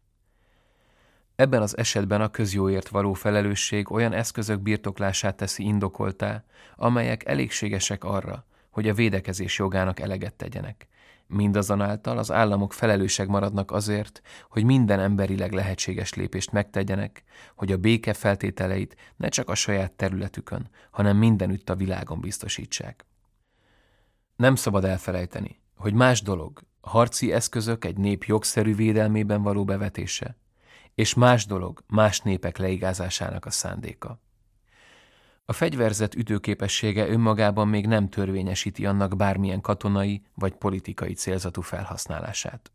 Ebben 1.40 1.62
az 1.62 1.76
esetben 1.76 2.20
a 2.20 2.30
közjóért 2.30 2.88
való 2.88 3.12
felelősség 3.12 3.90
olyan 3.90 4.12
eszközök 4.12 4.60
birtoklását 4.60 5.36
teszi 5.36 5.62
indokoltá, 5.62 6.44
amelyek 6.76 7.24
elégségesek 7.24 8.04
arra, 8.04 8.44
hogy 8.70 8.88
a 8.88 8.94
védekezés 8.94 9.58
jogának 9.58 10.00
eleget 10.00 10.34
tegyenek. 10.34 10.88
Mindazonáltal 11.26 12.18
az 12.18 12.32
államok 12.32 12.72
felelősek 12.72 13.28
maradnak 13.28 13.70
azért, 13.70 14.22
hogy 14.48 14.64
minden 14.64 15.00
emberileg 15.00 15.52
lehetséges 15.52 16.14
lépést 16.14 16.52
megtegyenek, 16.52 17.24
hogy 17.54 17.72
a 17.72 17.76
béke 17.76 18.12
feltételeit 18.12 18.96
ne 19.16 19.28
csak 19.28 19.48
a 19.48 19.54
saját 19.54 19.92
területükön, 19.92 20.68
hanem 20.90 21.16
mindenütt 21.16 21.70
a 21.70 21.76
világon 21.76 22.20
biztosítsák. 22.20 23.04
Nem 24.36 24.54
szabad 24.54 24.84
elfelejteni, 24.84 25.60
hogy 25.76 25.94
más 25.94 26.22
dolog 26.22 26.60
harci 26.80 27.32
eszközök 27.32 27.84
egy 27.84 27.96
nép 27.96 28.24
jogszerű 28.24 28.74
védelmében 28.74 29.42
való 29.42 29.64
bevetése, 29.64 30.38
és 31.00 31.14
más 31.14 31.46
dolog 31.46 31.82
más 31.86 32.20
népek 32.20 32.58
leigázásának 32.58 33.44
a 33.44 33.50
szándéka. 33.50 34.20
A 35.44 35.52
fegyverzet 35.52 36.14
ütőképessége 36.14 37.08
önmagában 37.08 37.68
még 37.68 37.86
nem 37.86 38.08
törvényesíti 38.08 38.86
annak 38.86 39.16
bármilyen 39.16 39.60
katonai 39.60 40.22
vagy 40.34 40.52
politikai 40.52 41.12
célzatú 41.12 41.60
felhasználását. 41.60 42.72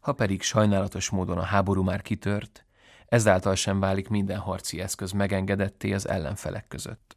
Ha 0.00 0.12
pedig 0.12 0.42
sajnálatos 0.42 1.10
módon 1.10 1.38
a 1.38 1.42
háború 1.42 1.82
már 1.82 2.02
kitört, 2.02 2.64
ezáltal 3.06 3.54
sem 3.54 3.80
válik 3.80 4.08
minden 4.08 4.38
harci 4.38 4.80
eszköz 4.80 5.12
megengedetté 5.12 5.92
az 5.92 6.08
ellenfelek 6.08 6.68
között. 6.68 7.16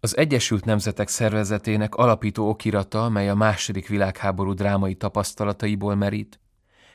Az 0.00 0.16
Egyesült 0.16 0.64
Nemzetek 0.64 1.08
Szervezetének 1.08 1.94
alapító 1.94 2.48
okirata, 2.48 3.08
mely 3.08 3.28
a 3.28 3.34
második 3.34 3.88
világháború 3.88 4.52
drámai 4.52 4.94
tapasztalataiból 4.94 5.94
merít, 5.94 6.38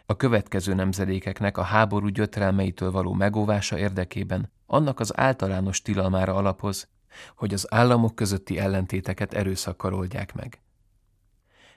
a 0.09 0.15
következő 0.15 0.73
nemzedékeknek 0.73 1.57
a 1.57 1.61
háború 1.61 2.07
gyötrelmeitől 2.07 2.91
való 2.91 3.13
megóvása 3.13 3.77
érdekében 3.77 4.51
annak 4.65 4.99
az 4.99 5.17
általános 5.17 5.81
tilalmára 5.81 6.35
alapoz, 6.35 6.87
hogy 7.35 7.53
az 7.53 7.73
államok 7.73 8.15
közötti 8.15 8.57
ellentéteket 8.57 9.33
erőszakkal 9.33 9.93
oldják 9.93 10.33
meg. 10.33 10.61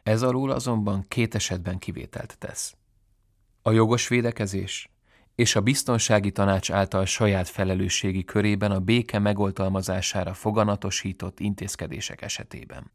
Ez 0.03 0.23
alól 0.23 0.51
azonban 0.51 1.05
két 1.09 1.35
esetben 1.35 1.79
kivételt 1.79 2.39
tesz. 2.39 2.75
A 3.63 3.71
jogos 3.71 4.09
védekezés 4.09 4.91
és 5.35 5.57
a 5.57 5.61
biztonsági 5.61 6.33
tanács 6.33 6.71
által 6.71 7.05
saját 7.05 7.49
felelősségi 7.49 8.25
körében 8.25 8.71
a 8.71 8.81
béke 8.81 9.19
megoltalmazására 9.19 10.35
foganatosított 10.35 11.41
intézkedések 11.41 12.23
esetében. 12.23 12.91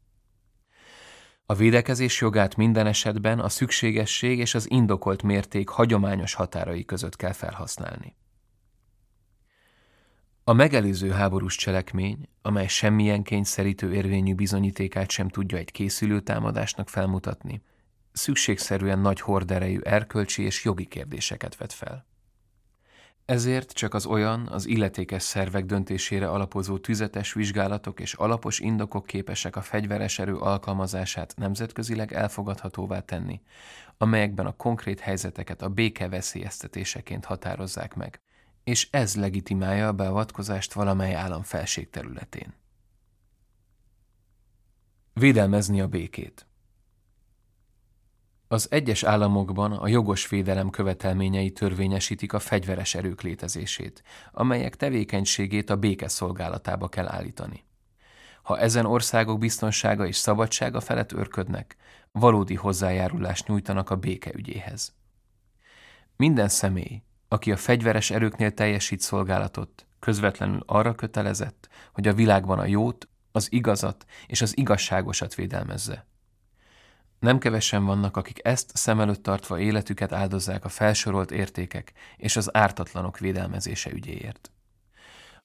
A 1.50 1.54
védekezés 1.54 2.20
jogát 2.20 2.56
minden 2.56 2.86
esetben 2.86 3.40
a 3.40 3.48
szükségesség 3.48 4.38
és 4.38 4.54
az 4.54 4.70
indokolt 4.70 5.22
mérték 5.22 5.68
hagyományos 5.68 6.34
határai 6.34 6.84
között 6.84 7.16
kell 7.16 7.32
felhasználni. 7.32 8.16
A 10.44 10.52
megelőző 10.52 11.10
háborús 11.10 11.56
cselekmény, 11.56 12.28
amely 12.42 12.66
semmilyen 12.66 13.22
kényszerítő 13.22 13.94
érvényű 13.94 14.34
bizonyítékát 14.34 15.10
sem 15.10 15.28
tudja 15.28 15.58
egy 15.58 15.70
készülő 15.70 16.20
támadásnak 16.20 16.88
felmutatni, 16.88 17.62
szükségszerűen 18.12 18.98
nagy 18.98 19.20
horderejű 19.20 19.80
erkölcsi 19.80 20.42
és 20.42 20.64
jogi 20.64 20.86
kérdéseket 20.86 21.56
vet 21.56 21.72
fel. 21.72 22.06
Ezért 23.28 23.72
csak 23.72 23.94
az 23.94 24.06
olyan, 24.06 24.46
az 24.46 24.66
illetékes 24.66 25.22
szervek 25.22 25.64
döntésére 25.64 26.28
alapozó 26.28 26.78
tüzetes 26.78 27.32
vizsgálatok 27.32 28.00
és 28.00 28.14
alapos 28.14 28.58
indokok 28.58 29.06
képesek 29.06 29.56
a 29.56 29.60
fegyveres 29.60 30.18
erő 30.18 30.36
alkalmazását 30.36 31.34
nemzetközileg 31.36 32.12
elfogadhatóvá 32.12 33.00
tenni, 33.00 33.40
amelyekben 33.98 34.46
a 34.46 34.56
konkrét 34.56 35.00
helyzeteket 35.00 35.62
a 35.62 35.68
béke 35.68 36.08
veszélyeztetéseként 36.08 37.24
határozzák 37.24 37.94
meg, 37.94 38.20
és 38.64 38.88
ez 38.90 39.16
legitimálja 39.16 39.88
a 39.88 39.92
beavatkozást 39.92 40.72
valamely 40.72 41.14
állam 41.14 41.42
felség 41.42 41.90
területén. 41.90 42.54
Védelmezni 45.12 45.80
a 45.80 45.88
békét 45.88 46.47
az 48.48 48.66
egyes 48.70 49.02
államokban 49.02 49.72
a 49.72 49.88
jogos 49.88 50.28
védelem 50.28 50.70
követelményei 50.70 51.50
törvényesítik 51.50 52.32
a 52.32 52.38
fegyveres 52.38 52.94
erők 52.94 53.22
létezését, 53.22 54.02
amelyek 54.32 54.76
tevékenységét 54.76 55.70
a 55.70 55.76
béke 55.76 56.08
szolgálatába 56.08 56.88
kell 56.88 57.08
állítani. 57.08 57.64
Ha 58.42 58.58
ezen 58.58 58.86
országok 58.86 59.38
biztonsága 59.38 60.06
és 60.06 60.16
szabadsága 60.16 60.80
felett 60.80 61.12
örködnek, 61.12 61.76
valódi 62.12 62.54
hozzájárulást 62.54 63.46
nyújtanak 63.46 63.90
a 63.90 63.96
béke 63.96 64.30
ügyéhez. 64.34 64.94
Minden 66.16 66.48
személy, 66.48 67.02
aki 67.28 67.52
a 67.52 67.56
fegyveres 67.56 68.10
erőknél 68.10 68.54
teljesít 68.54 69.00
szolgálatot, 69.00 69.86
közvetlenül 69.98 70.62
arra 70.66 70.94
kötelezett, 70.94 71.68
hogy 71.92 72.08
a 72.08 72.14
világban 72.14 72.58
a 72.58 72.66
jót, 72.66 73.08
az 73.32 73.52
igazat 73.52 74.04
és 74.26 74.42
az 74.42 74.56
igazságosat 74.56 75.34
védelmezze. 75.34 76.07
Nem 77.18 77.38
kevesen 77.38 77.84
vannak, 77.84 78.16
akik 78.16 78.38
ezt 78.42 78.76
szem 78.76 79.00
előtt 79.00 79.22
tartva 79.22 79.58
életüket 79.58 80.12
áldozzák 80.12 80.64
a 80.64 80.68
felsorolt 80.68 81.30
értékek 81.30 81.92
és 82.16 82.36
az 82.36 82.56
ártatlanok 82.56 83.18
védelmezése 83.18 83.90
ügyéért. 83.90 84.50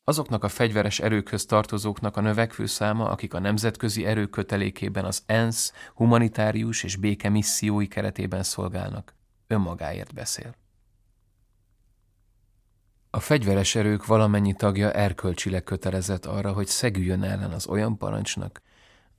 Azoknak 0.03 0.43
a 0.43 0.49
fegyveres 0.49 0.99
erőkhöz 0.99 1.45
tartozóknak 1.45 2.17
a 2.17 2.21
növekvő 2.21 2.65
száma, 2.65 3.09
akik 3.09 3.33
a 3.33 3.39
nemzetközi 3.39 4.05
erők 4.05 4.29
kötelékében 4.29 5.05
az 5.05 5.23
ENSZ 5.25 5.73
humanitárius 5.95 6.83
és 6.83 6.95
béke 6.95 7.29
missziói 7.29 7.87
keretében 7.87 8.43
szolgálnak, 8.43 9.15
önmagáért 9.47 10.13
beszél. 10.13 10.55
A 13.09 13.19
fegyveres 13.19 13.75
erők 13.75 14.05
valamennyi 14.05 14.53
tagja 14.53 14.91
erkölcsileg 14.91 15.63
kötelezett 15.63 16.25
arra, 16.25 16.53
hogy 16.53 16.67
szegüljön 16.67 17.23
ellen 17.23 17.51
az 17.51 17.67
olyan 17.67 17.97
parancsnak, 17.97 18.61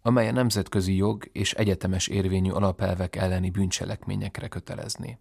amely 0.06 0.28
a 0.28 0.32
nemzetközi 0.32 0.96
jog 0.96 1.28
és 1.32 1.52
egyetemes 1.52 2.06
érvényű 2.06 2.50
alapelvek 2.50 3.16
elleni 3.16 3.50
bűncselekményekre 3.50 4.48
kötelezni. 4.48 5.18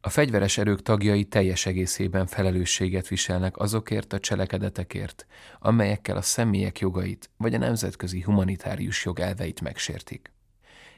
A 0.00 0.08
fegyveres 0.08 0.58
erők 0.58 0.82
tagjai 0.82 1.24
teljes 1.24 1.66
egészében 1.66 2.26
felelősséget 2.26 3.08
viselnek 3.08 3.56
azokért 3.56 4.12
a 4.12 4.18
cselekedetekért, 4.18 5.26
amelyekkel 5.58 6.16
a 6.16 6.22
személyek 6.22 6.78
jogait 6.78 7.30
vagy 7.36 7.54
a 7.54 7.58
nemzetközi 7.58 8.20
humanitárius 8.20 9.04
jog 9.04 9.20
elveit 9.20 9.60
megsértik. 9.60 10.32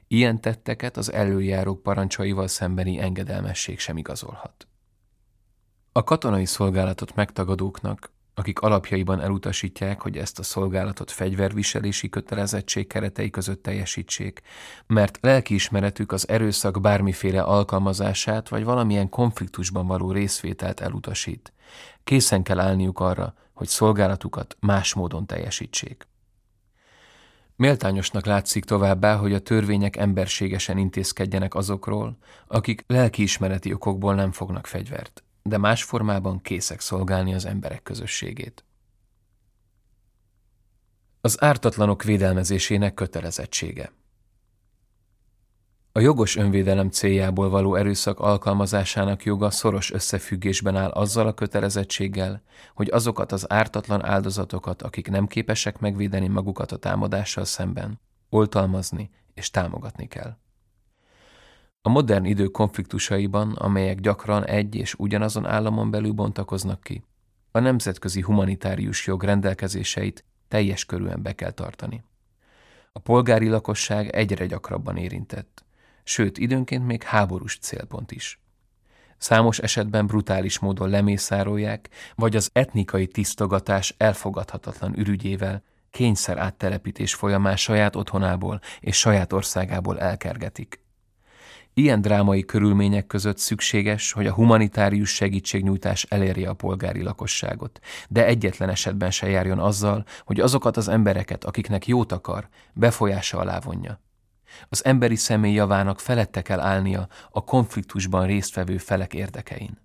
Ilyen 0.09 0.41
tetteket 0.41 0.97
az 0.97 1.13
előjárók 1.13 1.83
parancsaival 1.83 2.49
szembeni 2.49 2.99
engedelmesség 2.99 3.79
sem 3.79 3.97
igazolhat. 3.97 4.67
A 5.93 6.05
katonai 6.05 6.45
szolgálatot 6.45 7.15
megtagadóknak 7.15 8.14
akik 8.35 8.61
alapjaiban 8.61 9.21
elutasítják, 9.21 10.01
hogy 10.01 10.17
ezt 10.17 10.39
a 10.39 10.43
szolgálatot 10.43 11.11
fegyverviselési 11.11 12.09
kötelezettség 12.09 12.87
keretei 12.87 13.31
között 13.31 13.63
teljesítsék, 13.63 14.41
mert 14.87 15.19
lelkiismeretük 15.21 16.13
az 16.13 16.29
erőszak 16.29 16.81
bármiféle 16.81 17.43
alkalmazását 17.43 18.49
vagy 18.49 18.65
valamilyen 18.65 19.09
konfliktusban 19.09 19.87
való 19.87 20.13
részvételt 20.13 20.81
elutasít. 20.81 21.53
Készen 22.05 22.43
kell 22.43 22.61
állniuk 22.61 23.01
arra, 23.01 23.35
hogy 23.53 23.69
szolgálatukat 23.69 24.57
más 24.61 24.95
módon 24.95 25.27
teljesítsék. 25.27 26.07
Méltányosnak 27.57 28.27
látszik 28.27 28.65
továbbá, 28.65 29.17
hogy 29.17 29.33
a 29.33 29.39
törvények 29.39 29.97
emberségesen 29.97 30.79
intézkedjenek 30.79 31.55
azokról, 31.55 32.19
akik 32.47 32.85
lelkiismereti 32.87 33.73
okokból 33.73 34.15
nem 34.15 34.33
fognak 34.33 34.67
fegyvert 34.67 35.25
de 35.49 35.59
más 35.59 35.85
formában 35.85 36.41
készek 36.41 36.81
szolgálni 36.81 37.35
az 37.35 37.45
emberek 37.45 37.83
közösségét. 37.83 38.65
Az 41.21 41.43
ártatlanok 41.43 42.03
védelmezésének 42.03 42.95
kötelezettsége 42.95 43.93
A 45.93 46.01
jogos 46.01 46.37
önvédelem 46.37 46.91
céljából 46.91 47.49
való 47.49 47.75
erőszak 47.75 48.21
alkalmazásának 48.21 49.25
joga 49.25 49.51
szoros 49.51 49.93
összefüggésben 49.93 50.77
áll 50.77 50.91
azzal 50.91 51.27
a 51.27 51.35
kötelezettséggel, 51.35 52.43
hogy 52.75 52.91
azokat 52.91 53.33
az 53.33 53.51
ártatlan 53.51 54.05
áldozatokat, 54.05 54.83
akik 54.83 55.09
nem 55.09 55.27
képesek 55.27 55.79
megvédeni 55.79 56.29
magukat 56.29 56.73
a 56.73 56.77
támadással 56.77 57.45
szemben, 57.45 58.01
oltalmazni 58.29 59.11
és 59.35 59.51
támogatni 59.51 60.09
kell. 60.09 60.37
A 61.87 61.91
modern 61.91 62.25
idő 62.25 62.47
konfliktusaiban, 62.47 63.53
amelyek 63.53 64.01
gyakran 64.01 64.45
egy 64.45 64.75
és 64.75 64.95
ugyanazon 64.95 65.47
államon 65.47 65.91
belül 65.91 66.13
bontakoznak 66.13 66.83
ki, 66.83 67.03
a 67.51 67.59
nemzetközi 67.59 68.21
humanitárius 68.21 69.07
jog 69.07 69.23
rendelkezéseit 69.23 70.25
teljes 70.49 70.85
körűen 70.85 71.23
be 71.23 71.33
kell 71.33 71.51
tartani. 71.51 72.05
A 72.93 72.99
polgári 72.99 73.49
lakosság 73.49 74.09
egyre 74.09 74.47
gyakrabban 74.47 74.97
érintett, 74.97 75.65
sőt 76.05 76.39
időnként 76.39 76.87
még 76.87 77.03
háborús 77.03 77.59
célpont 77.59 78.13
is. 78.13 78.41
Számos 79.19 79.59
esetben 79.59 80.07
brutális 80.07 80.59
módon 80.59 80.89
lemészárolják, 80.89 81.89
vagy 82.15 82.37
az 82.37 82.51
etnikai 82.53 83.07
tisztogatás 83.07 83.95
elfogadhatatlan 83.99 84.99
ürügyével 84.99 85.63
kényszer 85.91 86.39
áttelepítés 86.39 87.15
folyamán 87.15 87.57
saját 87.57 87.97
otthonából 87.97 88.61
és 88.81 88.99
saját 88.99 89.33
országából 89.33 90.01
elkergetik. 90.01 90.84
Ilyen 91.77 92.01
drámai 92.01 92.45
körülmények 92.45 93.07
között 93.07 93.39
szükséges, 93.39 94.13
hogy 94.13 94.27
a 94.27 94.33
humanitárius 94.33 95.15
segítségnyújtás 95.15 96.03
elérje 96.03 96.49
a 96.49 96.55
polgári 96.55 97.03
lakosságot, 97.03 97.81
de 98.09 98.27
egyetlen 98.27 98.69
esetben 98.69 99.11
se 99.11 99.29
járjon 99.29 99.59
azzal, 99.59 100.05
hogy 100.25 100.41
azokat 100.41 100.77
az 100.77 100.89
embereket, 100.89 101.45
akiknek 101.45 101.87
jót 101.87 102.13
akar, 102.13 102.49
befolyása 102.73 103.39
alá 103.39 103.61
vonja. 103.61 104.01
Az 104.69 104.85
emberi 104.85 105.17
személy 105.17 105.53
javának 105.53 106.01
felette 106.01 106.43
kell 106.43 106.61
állnia 106.61 107.09
a 107.31 107.45
konfliktusban 107.45 108.27
résztvevő 108.27 108.79
felek 108.79 109.15
érdekein. 109.15 109.84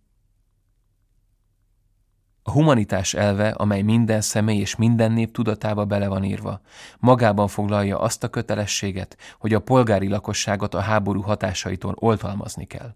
A 2.50 2.52
humanitás 2.52 3.14
elve, 3.14 3.50
amely 3.50 3.82
minden 3.82 4.22
személy 4.22 4.60
és 4.60 4.76
minden 4.76 5.12
nép 5.12 5.32
tudatába 5.32 5.86
bele 5.86 6.08
van 6.08 6.24
írva, 6.24 6.62
magában 7.00 7.48
foglalja 7.48 8.00
azt 8.00 8.24
a 8.24 8.30
kötelességet, 8.30 9.18
hogy 9.40 9.54
a 9.54 9.60
polgári 9.60 10.08
lakosságot 10.08 10.74
a 10.74 10.80
háború 10.80 11.22
hatásaitól 11.22 11.96
oltalmazni 12.00 12.66
kell. 12.66 12.96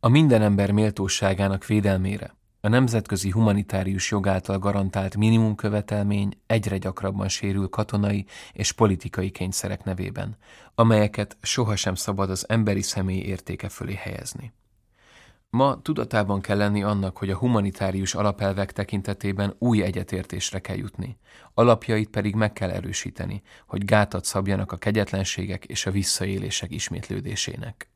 A 0.00 0.08
minden 0.08 0.42
ember 0.42 0.70
méltóságának 0.70 1.66
védelmére 1.66 2.36
a 2.60 2.68
nemzetközi 2.68 3.30
humanitárius 3.30 4.10
jog 4.10 4.28
által 4.28 4.58
garantált 4.58 5.16
minimumkövetelmény 5.16 6.38
egyre 6.46 6.78
gyakrabban 6.78 7.28
sérül 7.28 7.68
katonai 7.68 8.26
és 8.52 8.72
politikai 8.72 9.30
kényszerek 9.30 9.84
nevében, 9.84 10.36
amelyeket 10.74 11.36
sohasem 11.40 11.94
szabad 11.94 12.30
az 12.30 12.48
emberi 12.48 12.82
személy 12.82 13.20
értéke 13.20 13.68
fölé 13.68 13.94
helyezni. 13.94 14.52
Ma 15.56 15.82
tudatában 15.82 16.40
kell 16.40 16.56
lenni 16.56 16.82
annak, 16.82 17.16
hogy 17.16 17.30
a 17.30 17.36
humanitárius 17.36 18.14
alapelvek 18.14 18.72
tekintetében 18.72 19.54
új 19.58 19.82
egyetértésre 19.82 20.58
kell 20.58 20.76
jutni, 20.76 21.18
alapjait 21.54 22.10
pedig 22.10 22.34
meg 22.34 22.52
kell 22.52 22.70
erősíteni, 22.70 23.42
hogy 23.66 23.84
gátat 23.84 24.24
szabjanak 24.24 24.72
a 24.72 24.76
kegyetlenségek 24.76 25.64
és 25.64 25.86
a 25.86 25.90
visszaélések 25.90 26.70
ismétlődésének. 26.70 27.90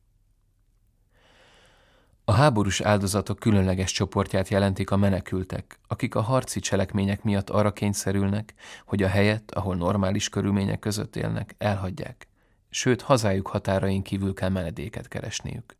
A 2.24 2.32
háborús 2.32 2.80
áldozatok 2.80 3.38
különleges 3.38 3.92
csoportját 3.92 4.48
jelentik 4.48 4.90
a 4.90 4.96
menekültek, 4.96 5.78
akik 5.86 6.14
a 6.14 6.20
harci 6.20 6.60
cselekmények 6.60 7.22
miatt 7.22 7.50
arra 7.50 7.72
kényszerülnek, 7.72 8.54
hogy 8.84 9.02
a 9.02 9.08
helyet, 9.08 9.50
ahol 9.50 9.76
normális 9.76 10.28
körülmények 10.28 10.78
között 10.78 11.16
élnek, 11.16 11.54
elhagyják, 11.58 12.28
sőt 12.70 13.02
hazájuk 13.02 13.46
határain 13.46 14.02
kívül 14.02 14.34
kell 14.34 14.50
menedéket 14.50 15.08
keresniük. 15.08 15.76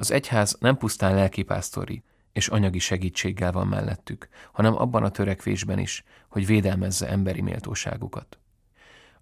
Az 0.00 0.10
egyház 0.10 0.56
nem 0.60 0.76
pusztán 0.76 1.14
lelkipásztori 1.14 2.02
és 2.32 2.48
anyagi 2.48 2.78
segítséggel 2.78 3.52
van 3.52 3.66
mellettük, 3.66 4.28
hanem 4.52 4.76
abban 4.76 5.02
a 5.02 5.10
törekvésben 5.10 5.78
is, 5.78 6.04
hogy 6.28 6.46
védelmezze 6.46 7.08
emberi 7.08 7.40
méltóságukat. 7.40 8.38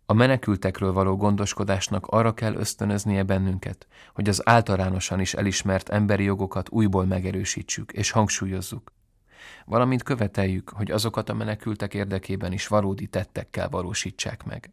A 0.06 0.12
menekültekről 0.12 0.92
való 0.92 1.16
gondoskodásnak 1.16 2.06
arra 2.06 2.34
kell 2.34 2.54
ösztönöznie 2.54 3.22
bennünket, 3.22 3.86
hogy 4.14 4.28
az 4.28 4.48
általánosan 4.48 5.20
is 5.20 5.34
elismert 5.34 5.88
emberi 5.88 6.24
jogokat 6.24 6.70
újból 6.70 7.06
megerősítsük 7.06 7.92
és 7.92 8.10
hangsúlyozzuk, 8.10 8.92
valamint 9.64 10.02
követeljük, 10.02 10.68
hogy 10.68 10.90
azokat 10.90 11.28
a 11.28 11.34
menekültek 11.34 11.94
érdekében 11.94 12.52
is 12.52 12.66
valódi 12.66 13.06
tettekkel 13.06 13.68
valósítsák 13.68 14.44
meg. 14.44 14.70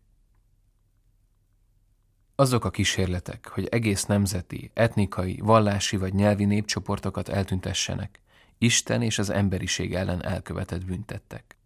Azok 2.38 2.66
a 2.66 2.70
kísérletek, 2.70 3.48
hogy 3.48 3.68
egész 3.68 4.06
nemzeti, 4.06 4.72
etnikai, 4.74 5.40
vallási 5.44 5.98
vagy 5.98 6.14
nyelvi 6.14 6.46
népcsoportokat 6.46 7.30
eltüntessenek, 7.30 8.20
Isten 8.58 9.02
és 9.02 9.20
az 9.20 9.30
emberiség 9.30 9.94
ellen 9.94 10.24
elkövetett 10.24 10.86
büntettek. 10.86 11.58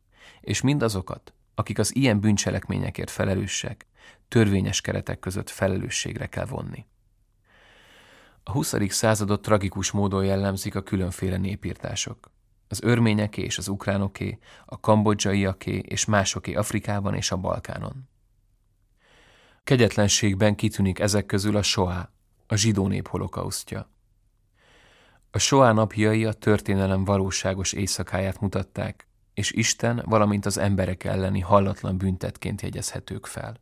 És 0.42 0.62
mindazokat, 0.62 1.34
akik 1.56 1.80
az 1.80 1.96
ilyen 1.96 2.20
bűncselekményekért 2.20 3.10
felelősek, 3.10 3.86
törvényes 4.28 4.82
keretek 4.82 5.20
között 5.20 5.50
felelősségre 5.50 6.26
kell 6.26 6.46
vonni. 6.46 6.86
A 8.44 8.52
20. 8.52 8.76
századot 8.88 9.42
tragikus 9.42 9.92
módon 9.92 10.26
jellemzik 10.26 10.76
a 10.76 10.84
különféle 10.84 11.38
népírtások. 11.38 12.32
Az 12.68 12.82
örményeké 12.84 13.42
és 13.42 13.58
az 13.58 13.68
ukránoké, 13.68 14.40
a 14.66 14.80
kambodzsaiaké 14.80 15.78
és 15.78 16.06
másoké 16.06 16.54
Afrikában 16.54 17.16
és 17.16 17.32
a 17.32 17.38
Balkánon. 17.38 18.10
Kegyetlenségben 19.70 20.56
kitűnik 20.56 21.00
ezek 21.00 21.26
közül 21.26 21.56
a 21.56 21.62
soá, 21.62 22.10
a 22.48 22.56
zsidó 22.56 22.88
nép 22.88 23.08
holokausztja. 23.08 23.90
A 25.32 25.38
soá 25.38 25.72
napjai 25.72 26.26
a 26.26 26.34
történelem 26.34 27.06
valóságos 27.06 27.74
éjszakáját 27.74 28.40
mutatták, 28.40 29.08
és 29.34 29.52
Isten, 29.52 30.04
valamint 30.06 30.46
az 30.46 30.58
emberek 30.58 31.04
elleni 31.04 31.40
hallatlan 31.40 31.98
büntetként 31.98 32.62
jegyezhetők 32.62 33.26
fel. 33.26 33.56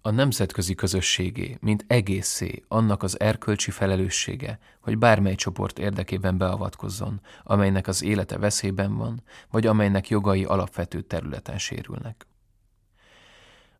A 0.00 0.10
nemzetközi 0.10 0.74
közösségé, 0.74 1.56
mint 1.60 1.84
egészé, 1.86 2.62
annak 2.68 3.02
az 3.02 3.20
erkölcsi 3.20 3.70
felelőssége, 3.70 4.58
hogy 4.80 4.98
bármely 4.98 5.34
csoport 5.34 5.78
érdekében 5.78 6.38
beavatkozzon, 6.38 7.20
amelynek 7.42 7.86
az 7.86 8.02
élete 8.02 8.38
veszélyben 8.38 8.96
van, 8.96 9.22
vagy 9.50 9.66
amelynek 9.66 10.08
jogai 10.08 10.44
alapvető 10.44 11.00
területen 11.00 11.58
sérülnek. 11.58 12.26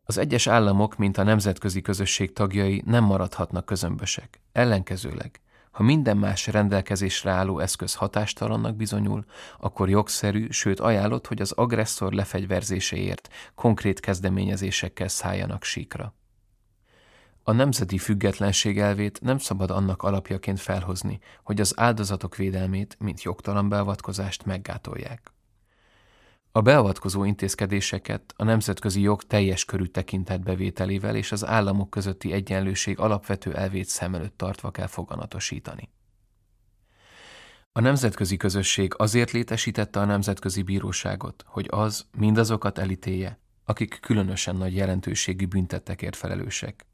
Az 0.09 0.17
egyes 0.17 0.47
államok, 0.47 0.97
mint 0.97 1.17
a 1.17 1.23
nemzetközi 1.23 1.81
közösség 1.81 2.33
tagjai 2.33 2.81
nem 2.85 3.03
maradhatnak 3.03 3.65
közömbösek. 3.65 4.41
Ellenkezőleg, 4.51 5.41
ha 5.71 5.83
minden 5.83 6.17
más 6.17 6.47
rendelkezésre 6.47 7.31
álló 7.31 7.59
eszköz 7.59 7.93
hatástalannak 7.93 8.75
bizonyul, 8.75 9.25
akkor 9.59 9.89
jogszerű, 9.89 10.47
sőt 10.49 10.79
ajánlott, 10.79 11.27
hogy 11.27 11.41
az 11.41 11.51
agresszor 11.51 12.13
lefegyverzéséért 12.13 13.29
konkrét 13.55 13.99
kezdeményezésekkel 13.99 15.07
szálljanak 15.07 15.63
síkra. 15.63 16.13
A 17.43 17.51
nemzeti 17.51 17.97
függetlenség 17.97 18.79
elvét 18.79 19.21
nem 19.21 19.37
szabad 19.37 19.71
annak 19.71 20.03
alapjaként 20.03 20.59
felhozni, 20.59 21.19
hogy 21.43 21.61
az 21.61 21.73
áldozatok 21.79 22.35
védelmét, 22.35 22.95
mint 22.99 23.21
jogtalan 23.21 23.69
beavatkozást 23.69 24.45
meggátolják. 24.45 25.31
A 26.57 26.61
beavatkozó 26.61 27.23
intézkedéseket 27.23 28.33
a 28.35 28.43
nemzetközi 28.43 29.01
jog 29.01 29.23
teljes 29.23 29.65
körű 29.65 29.85
tekintetbevételével 29.85 31.15
és 31.15 31.31
az 31.31 31.45
államok 31.45 31.89
közötti 31.89 32.31
egyenlőség 32.31 32.99
alapvető 32.99 33.55
elvét 33.55 33.87
szem 33.87 34.15
előtt 34.15 34.37
tartva 34.37 34.71
kell 34.71 34.87
foganatosítani. 34.87 35.89
A 37.71 37.79
nemzetközi 37.79 38.37
közösség 38.37 38.93
azért 38.97 39.31
létesítette 39.31 39.99
a 39.99 40.05
Nemzetközi 40.05 40.61
Bíróságot, 40.61 41.43
hogy 41.47 41.67
az 41.69 42.05
mindazokat 42.17 42.77
elítélje, 42.77 43.39
akik 43.65 43.99
különösen 44.01 44.55
nagy 44.55 44.75
jelentőségű 44.75 45.45
büntettekért 45.45 46.15
felelősek. 46.15 46.85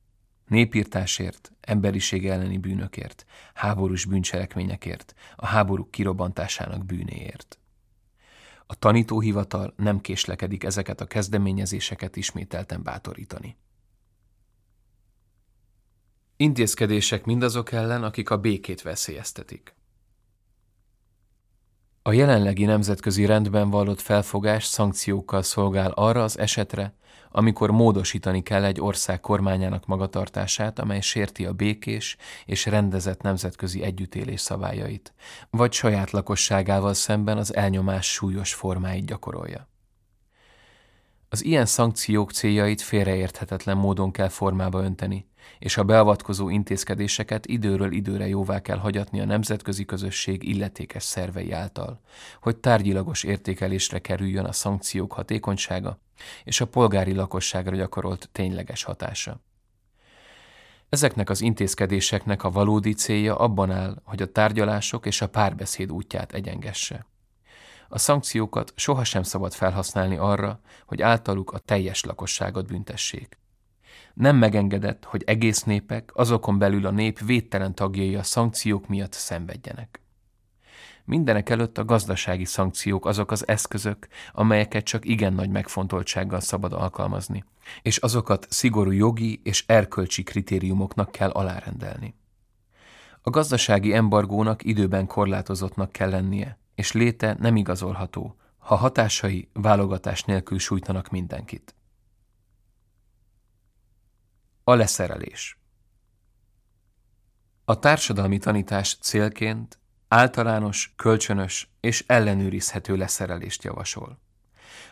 Népírtásért, 0.48 1.52
emberiség 1.62 2.28
elleni 2.28 2.58
bűnökért, 2.58 3.26
háborús 3.54 4.06
bűncselekményekért, 4.06 5.14
a 5.36 5.46
háborúk 5.46 5.92
kirobbantásának 5.92 6.86
bűnéért. 6.86 7.58
A 8.66 8.76
tanítóhivatal 8.76 9.74
nem 9.78 10.02
késlekedik 10.02 10.64
ezeket 10.64 11.02
a 11.02 11.06
kezdeményezéseket 11.06 12.16
ismételten 12.16 12.84
bátorítani. 12.84 13.58
Intézkedések 16.38 17.26
mindazok 17.26 17.72
ellen, 17.72 18.04
akik 18.04 18.30
a 18.30 18.38
békét 18.38 18.82
veszélyeztetik. 18.82 19.76
A 22.06 22.14
jelenlegi 22.14 22.66
nemzetközi 22.66 23.26
rendben 23.26 23.70
vallott 23.70 24.02
felfogás 24.02 24.66
szankciókkal 24.66 25.42
szolgál 25.42 25.92
arra 25.92 26.24
az 26.24 26.40
esetre, 26.40 26.94
amikor 27.32 27.72
módosítani 27.72 28.44
kell 28.44 28.64
egy 28.64 28.82
ország 28.82 29.20
kormányának 29.20 29.86
magatartását, 29.86 30.80
amely 30.80 31.02
sérti 31.02 31.46
a 31.46 31.54
békés 31.54 32.18
és 32.46 32.66
rendezett 32.66 33.22
nemzetközi 33.22 33.84
együttélés 33.84 34.42
szabályait, 34.42 35.14
vagy 35.50 35.72
saját 35.72 36.12
lakosságával 36.12 36.94
szemben 36.94 37.38
az 37.38 37.56
elnyomás 37.56 38.12
súlyos 38.12 38.54
formáit 38.54 39.06
gyakorolja. 39.06 39.68
Az 41.30 41.44
ilyen 41.44 41.66
szankciók 41.66 42.32
céljait 42.32 42.82
félreérthetetlen 42.82 43.78
módon 43.78 44.12
kell 44.12 44.30
formába 44.30 44.84
önteni, 44.84 45.28
és 45.60 45.78
a 45.78 45.84
beavatkozó 45.84 46.50
intézkedéseket 46.50 47.46
időről 47.46 47.92
időre 47.92 48.28
jóvá 48.28 48.62
kell 48.62 48.78
hagyatni 48.78 49.20
a 49.20 49.26
nemzetközi 49.26 49.86
közösség 49.86 50.44
illetékes 50.44 51.04
szervei 51.04 51.52
által, 51.52 52.02
hogy 52.42 52.58
tárgyilagos 52.58 53.24
értékelésre 53.24 54.00
kerüljön 54.00 54.46
a 54.46 54.52
szankciók 54.52 55.14
hatékonysága 55.14 56.00
és 56.44 56.62
a 56.62 56.68
polgári 56.68 57.14
lakosságra 57.14 57.76
gyakorolt 57.76 58.30
tényleges 58.32 58.84
hatása. 58.84 59.42
Ezeknek 60.90 61.30
az 61.30 61.42
intézkedéseknek 61.42 62.44
a 62.44 62.52
valódi 62.52 62.94
célja 62.94 63.36
abban 63.36 63.72
áll, 63.72 64.02
hogy 64.04 64.22
a 64.22 64.32
tárgyalások 64.32 65.06
és 65.06 65.22
a 65.22 65.30
párbeszéd 65.30 65.92
útját 65.92 66.34
egyengesse. 66.34 67.06
A 67.90 67.98
szankciókat 67.98 68.74
sohasem 68.76 69.24
szabad 69.24 69.54
felhasználni 69.54 70.16
arra, 70.16 70.60
hogy 70.86 71.02
általuk 71.02 71.52
a 71.52 71.58
teljes 71.58 72.04
lakosságot 72.04 72.68
büntessék. 72.68 73.38
Nem 74.14 74.36
megengedett, 74.36 75.04
hogy 75.04 75.24
egész 75.26 75.64
népek, 75.64 76.12
azokon 76.14 76.58
belül 76.58 76.86
a 76.86 76.92
nép 76.92 77.20
védtelen 77.20 77.76
tagjai 77.76 78.16
a 78.16 78.24
szankciók 78.24 78.88
miatt 78.88 79.14
szenvedjenek. 79.14 80.02
Mindenek 81.06 81.50
előtt 81.50 81.78
a 81.78 81.86
gazdasági 81.86 82.46
szankciók 82.46 83.06
azok 83.06 83.32
az 83.32 83.48
eszközök, 83.48 84.08
amelyeket 84.32 84.84
csak 84.84 85.06
igen 85.06 85.34
nagy 85.34 85.50
megfontoltsággal 85.50 86.40
szabad 86.40 86.74
alkalmazni, 86.74 87.44
és 87.82 87.98
azokat 87.98 88.48
szigorú 88.50 88.92
jogi 88.92 89.42
és 89.44 89.64
erkölcsi 89.68 90.24
kritériumoknak 90.24 91.12
kell 91.12 91.30
alárendelni. 91.30 92.16
A 93.22 93.30
gazdasági 93.30 93.94
embargónak 93.94 94.64
időben 94.64 95.08
korlátozottnak 95.08 95.92
kell 95.92 96.10
lennie, 96.10 96.58
és 96.76 96.92
léte 96.92 97.36
nem 97.40 97.56
igazolható, 97.56 98.36
ha 98.58 98.76
hatásai 98.76 99.50
válogatás 99.54 100.24
nélkül 100.24 100.60
sújtanak 100.60 101.10
mindenkit. 101.10 101.76
A 104.66 104.74
leszerelés 104.74 105.58
A 107.66 107.80
társadalmi 107.80 108.38
tanítás 108.38 108.98
célként 109.02 109.80
általános, 110.08 110.94
kölcsönös 110.96 111.70
és 111.80 112.04
ellenőrizhető 112.08 112.96
leszerelést 112.96 113.64
javasol. 113.64 114.20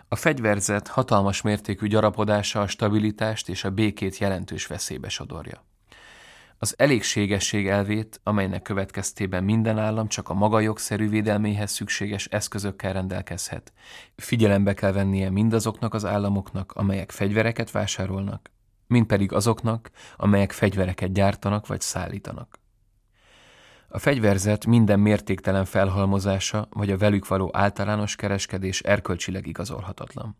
A 0.08 0.16
fegyverzet 0.16 0.88
hatalmas 0.88 1.42
mértékű 1.42 1.88
gyarapodása 1.88 2.62
a 2.62 2.68
stabilitást 2.68 3.50
és 3.50 3.64
a 3.64 3.70
békét 3.70 4.18
jelentős 4.18 4.68
veszélybe 4.68 5.10
sodorja. 5.10 5.66
Az 6.58 6.74
elégségesség 6.78 7.68
elvét, 7.68 8.20
amelynek 8.24 8.62
következtében 8.62 9.44
minden 9.44 9.78
állam 9.78 10.08
csak 10.08 10.30
a 10.30 10.34
maga 10.34 10.60
jogszerű 10.60 11.10
védelméhez 11.10 11.72
szükséges 11.72 12.26
eszközökkel 12.26 12.94
rendelkezhet. 12.94 13.74
Figyelembe 14.16 14.74
kell 14.74 14.92
vennie 14.92 15.30
mindazoknak 15.30 15.94
az 15.94 16.06
államoknak, 16.06 16.72
amelyek 16.72 17.12
fegyvereket 17.12 17.72
vásárolnak, 17.72 18.52
mint 18.91 19.08
pedig 19.08 19.34
azoknak, 19.34 19.91
amelyek 20.15 20.51
fegyvereket 20.51 21.13
gyártanak 21.13 21.67
vagy 21.67 21.82
szállítanak. 21.82 22.60
A 23.88 23.99
fegyverzet 23.99 24.65
minden 24.65 24.99
mértéktelen 24.99 25.65
felhalmozása 25.65 26.67
vagy 26.69 26.91
a 26.91 26.97
velük 26.97 27.27
való 27.27 27.49
általános 27.54 28.15
kereskedés 28.15 28.82
erkölcsileg 28.82 29.47
igazolhatatlan. 29.47 30.38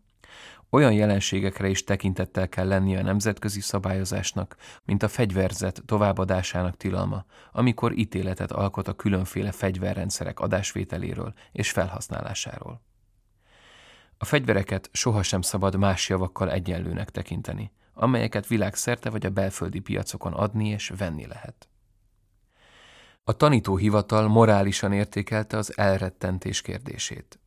Olyan 0.70 0.92
jelenségekre 0.92 1.68
is 1.68 1.84
tekintettel 1.84 2.48
kell 2.48 2.66
lennie 2.66 2.98
a 2.98 3.02
nemzetközi 3.02 3.60
szabályozásnak, 3.60 4.56
mint 4.84 5.02
a 5.02 5.08
fegyverzet 5.08 5.82
továbbadásának 5.86 6.76
tilalma, 6.76 7.24
amikor 7.52 7.98
ítéletet 7.98 8.52
alkot 8.52 8.88
a 8.88 8.92
különféle 8.92 9.52
fegyverrendszerek 9.52 10.40
adásvételéről 10.40 11.32
és 11.52 11.70
felhasználásáról. 11.70 12.82
A 14.18 14.24
fegyvereket 14.24 14.88
sohasem 14.92 15.40
szabad 15.40 15.76
más 15.76 16.08
javakkal 16.08 16.50
egyenlőnek 16.50 17.10
tekinteni, 17.10 17.72
amelyeket 17.94 18.46
világszerte 18.46 19.10
vagy 19.10 19.26
a 19.26 19.30
belföldi 19.30 19.78
piacokon 19.78 20.32
adni 20.32 20.68
és 20.68 20.92
venni 20.96 21.26
lehet. 21.26 21.68
A 23.24 23.32
tanítóhivatal 23.32 24.28
morálisan 24.28 24.92
értékelte 24.92 25.56
az 25.56 25.78
elrettentés 25.78 26.60
kérdését. 26.60 27.40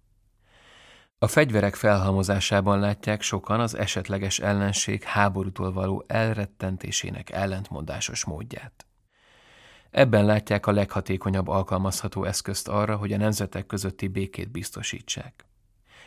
A 1.19 1.27
fegyverek 1.27 1.75
felhalmozásában 1.75 2.79
látják 2.79 3.21
sokan 3.21 3.60
az 3.60 3.75
esetleges 3.77 4.39
ellenség 4.39 5.03
háborútól 5.03 5.73
való 5.73 6.03
elrettentésének 6.08 7.29
ellentmondásos 7.29 8.25
módját. 8.25 8.86
Ebben 9.91 10.25
látják 10.25 10.65
a 10.67 10.71
leghatékonyabb 10.71 11.47
alkalmazható 11.47 12.23
eszközt 12.23 12.67
arra, 12.67 12.95
hogy 12.95 13.13
a 13.13 13.17
nemzetek 13.17 13.65
közötti 13.65 14.08
békét 14.08 14.51
biztosítsák. 14.51 15.45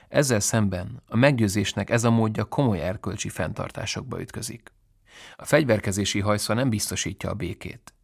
Ezzel 0.08 0.40
szemben 0.40 1.02
a 1.06 1.16
meggyőzésnek 1.16 1.90
ez 1.90 2.04
a 2.04 2.10
módja 2.10 2.44
komoly 2.44 2.80
erkölcsi 2.80 3.28
fenntartásokba 3.28 4.20
ütközik. 4.20 4.72
A 5.36 5.44
fegyverkezési 5.44 6.20
hajszva 6.20 6.54
nem 6.54 6.68
biztosítja 6.68 7.30
a 7.30 7.34
békét. 7.34 7.94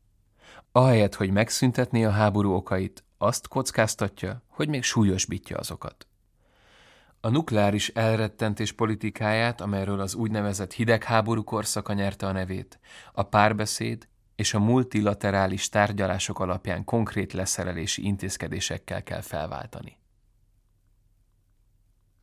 Ahelyett, 0.73 1.15
hogy 1.15 1.31
megszüntetné 1.31 2.05
a 2.05 2.11
háború 2.11 2.53
okait, 2.53 3.05
azt 3.19 3.49
kockáztatja, 3.49 4.43
hogy 4.49 4.69
még 4.69 4.83
súlyosbítja 4.83 5.57
azokat. 5.57 6.07
A 7.21 7.29
nukleáris 7.29 7.89
elrettentés 7.89 8.73
politikáját, 8.73 9.61
amelyről 9.61 10.01
az 10.01 10.15
úgynevezett 10.15 10.73
hidegháború 10.73 11.45
korszaka 11.45 11.93
nyerte 11.93 12.27
a 12.27 12.33
nevét, 12.33 12.79
a 13.13 13.23
párbeszéd 13.23 14.09
és 14.37 14.55
a 14.55 14.59
multilaterális 14.59 15.69
tárgyalások 15.69 16.39
alapján 16.39 16.85
konkrét 16.85 17.33
leszerelési 17.33 18.05
intézkedésekkel 18.05 19.03
kell 19.03 19.21
felváltani. 19.21 19.99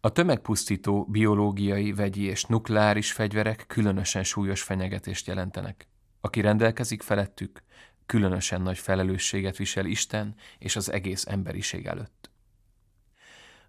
A 0.03 0.11
tömegpusztító 0.11 1.05
biológiai, 1.09 1.93
vegyi 1.93 2.23
és 2.23 2.45
nukleáris 2.45 3.11
fegyverek 3.11 3.63
különösen 3.67 4.23
súlyos 4.23 4.61
fenyegetést 4.61 5.27
jelentenek. 5.27 5.87
Aki 6.21 6.41
rendelkezik 6.41 7.01
felettük, 7.01 7.63
különösen 8.05 8.61
nagy 8.61 8.77
felelősséget 8.77 9.57
visel 9.57 9.85
Isten 9.85 10.35
és 10.57 10.75
az 10.75 10.91
egész 10.91 11.25
emberiség 11.25 11.85
előtt. 11.85 12.31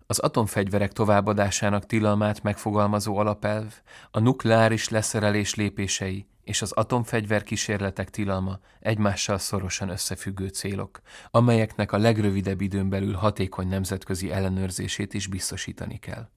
Az 0.06 0.18
atomfegyverek 0.18 0.92
továbbadásának 0.92 1.86
tilalmát 1.86 2.42
megfogalmazó 2.42 3.16
alapelv, 3.16 3.74
a 4.10 4.18
nukleáris 4.18 4.88
leszerelés 4.88 5.54
lépései 5.54 6.26
és 6.44 6.62
az 6.62 6.72
atomfegyver 6.72 7.42
kísérletek 7.42 8.10
tilalma 8.10 8.58
egymással 8.80 9.38
szorosan 9.38 9.88
összefüggő 9.88 10.48
célok, 10.48 11.00
amelyeknek 11.30 11.92
a 11.92 11.98
legrövidebb 11.98 12.60
időn 12.60 12.88
belül 12.88 13.14
hatékony 13.14 13.68
nemzetközi 13.68 14.30
ellenőrzését 14.30 15.14
is 15.14 15.26
biztosítani 15.26 15.98
kell. 15.98 16.28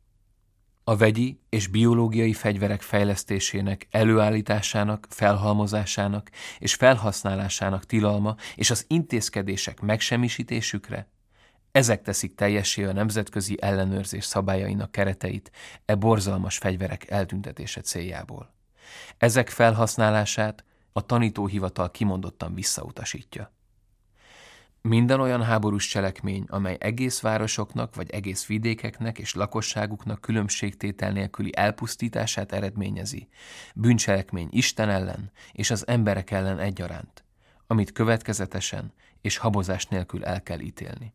A 0.84 0.96
vegyi 0.96 1.40
és 1.50 1.68
biológiai 1.68 2.34
fegyverek 2.34 2.82
fejlesztésének, 2.82 3.88
előállításának, 3.92 5.08
felhalmozásának 5.10 6.30
és 6.60 6.74
felhasználásának 6.74 7.86
tilalma 7.86 8.36
és 8.56 8.70
az 8.70 8.86
intézkedések 8.88 9.82
megsemmisítésükre 9.82 11.08
ezek 11.76 12.02
teszik 12.02 12.36
teljessé 12.36 12.84
a 12.84 12.94
nemzetközi 12.94 13.58
ellenőrzés 13.62 14.26
szabályainak 14.26 14.92
kereteit 14.92 15.52
e 15.86 15.96
borzalmas 15.96 16.58
fegyverek 16.58 17.10
eltüntetése 17.10 17.82
céljából. 17.82 18.55
Ezek 19.18 19.50
felhasználását 19.50 20.64
a 20.94 21.06
tanítóhivatal 21.06 21.92
kimondottan 21.92 22.54
visszautasítja. 22.54 23.54
Minden 24.82 25.20
olyan 25.20 25.44
háborús 25.44 25.88
cselekmény, 25.88 26.46
amely 26.48 26.78
egész 26.80 27.20
városoknak 27.20 27.96
vagy 27.96 28.10
egész 28.10 28.46
vidékeknek 28.46 29.20
és 29.20 29.34
lakosságuknak 29.34 30.22
különbségtétel 30.22 31.12
nélküli 31.12 31.52
elpusztítását 31.56 32.52
eredményezi, 32.52 33.28
bűncselekmény 33.76 34.48
Isten 34.52 34.90
ellen 34.90 35.32
és 35.52 35.72
az 35.72 35.88
emberek 35.88 36.32
ellen 36.32 36.60
egyaránt, 36.60 37.24
amit 37.68 37.92
következetesen 37.92 38.94
és 39.22 39.38
habozás 39.38 39.86
nélkül 39.86 40.26
el 40.26 40.44
kell 40.44 40.60
ítélni. 40.60 41.14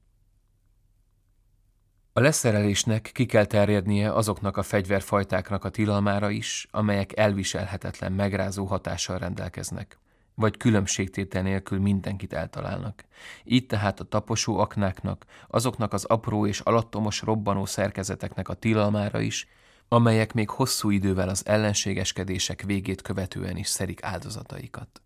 A 2.12 2.20
leszerelésnek 2.20 3.10
ki 3.12 3.26
kell 3.26 3.44
terjednie 3.44 4.12
azoknak 4.12 4.56
a 4.56 4.62
fegyverfajtáknak 4.62 5.64
a 5.64 5.68
tilalmára 5.68 6.30
is, 6.30 6.66
amelyek 6.70 7.18
elviselhetetlen 7.18 8.12
megrázó 8.12 8.64
hatással 8.64 9.18
rendelkeznek, 9.18 9.98
vagy 10.34 10.56
különbségtétel 10.56 11.42
nélkül 11.42 11.80
mindenkit 11.80 12.32
eltalálnak. 12.32 13.04
Így 13.44 13.66
tehát 13.66 14.00
a 14.00 14.04
taposó 14.04 14.58
aknáknak, 14.58 15.24
azoknak 15.48 15.92
az 15.92 16.04
apró 16.04 16.46
és 16.46 16.60
alattomos 16.60 17.20
robbanó 17.22 17.64
szerkezeteknek 17.64 18.48
a 18.48 18.54
tilalmára 18.54 19.20
is, 19.20 19.48
amelyek 19.88 20.32
még 20.32 20.50
hosszú 20.50 20.90
idővel 20.90 21.28
az 21.28 21.46
ellenségeskedések 21.46 22.62
végét 22.62 23.02
követően 23.02 23.56
is 23.56 23.68
szerik 23.68 24.02
áldozataikat. 24.02 25.02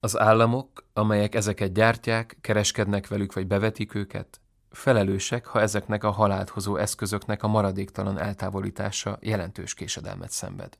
Az 0.00 0.18
államok, 0.18 0.86
amelyek 0.92 1.34
ezeket 1.34 1.72
gyártják, 1.72 2.36
kereskednek 2.40 3.08
velük 3.08 3.32
vagy 3.32 3.46
bevetik 3.46 3.94
őket, 3.94 4.40
felelősek, 4.76 5.46
ha 5.46 5.60
ezeknek 5.60 6.04
a 6.04 6.10
halált 6.10 6.48
hozó 6.48 6.76
eszközöknek 6.76 7.42
a 7.42 7.48
maradéktalan 7.48 8.18
eltávolítása 8.18 9.18
jelentős 9.20 9.74
késedelmet 9.74 10.30
szenved. 10.30 10.78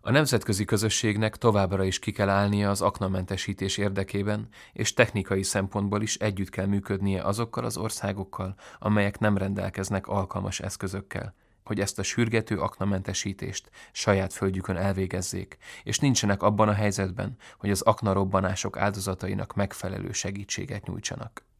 A 0.00 0.10
nemzetközi 0.10 0.64
közösségnek 0.64 1.36
továbbra 1.36 1.84
is 1.84 1.98
ki 1.98 2.12
kell 2.12 2.28
állnia 2.28 2.70
az 2.70 2.80
aknamentesítés 2.80 3.76
érdekében, 3.76 4.48
és 4.72 4.94
technikai 4.94 5.42
szempontból 5.42 6.02
is 6.02 6.16
együtt 6.16 6.48
kell 6.48 6.66
működnie 6.66 7.22
azokkal 7.22 7.64
az 7.64 7.76
országokkal, 7.76 8.54
amelyek 8.78 9.18
nem 9.18 9.36
rendelkeznek 9.36 10.06
alkalmas 10.06 10.60
eszközökkel, 10.60 11.34
hogy 11.64 11.80
ezt 11.80 11.98
a 11.98 12.02
sürgető 12.02 12.58
aknamentesítést 12.58 13.70
saját 13.92 14.32
földjükön 14.32 14.76
elvégezzék, 14.76 15.56
és 15.82 15.98
nincsenek 15.98 16.42
abban 16.42 16.68
a 16.68 16.72
helyzetben, 16.72 17.36
hogy 17.58 17.70
az 17.70 17.82
aknarobbanások 17.82 18.76
áldozatainak 18.76 19.54
megfelelő 19.54 20.12
segítséget 20.12 20.86
nyújtsanak. 20.86 21.50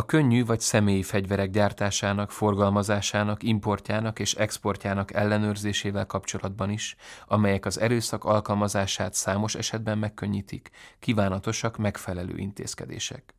A 0.00 0.04
könnyű 0.04 0.44
vagy 0.44 0.60
személyi 0.60 1.02
fegyverek 1.02 1.50
gyártásának, 1.50 2.30
forgalmazásának, 2.30 3.42
importjának 3.42 4.18
és 4.18 4.34
exportjának 4.34 5.12
ellenőrzésével 5.12 6.06
kapcsolatban 6.06 6.70
is, 6.70 6.96
amelyek 7.26 7.66
az 7.66 7.80
erőszak 7.80 8.24
alkalmazását 8.24 9.14
számos 9.14 9.54
esetben 9.54 9.98
megkönnyítik, 9.98 10.70
kívánatosak 10.98 11.76
megfelelő 11.76 12.36
intézkedések. 12.36 13.34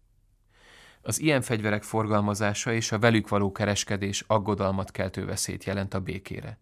Az 1.01 1.19
ilyen 1.19 1.41
fegyverek 1.41 1.83
forgalmazása 1.83 2.73
és 2.73 2.91
a 2.91 2.99
velük 2.99 3.29
való 3.29 3.51
kereskedés 3.51 4.23
aggodalmat 4.27 4.91
keltő 4.91 5.25
veszélyt 5.25 5.63
jelent 5.63 5.93
a 5.93 5.99
békére. 5.99 6.59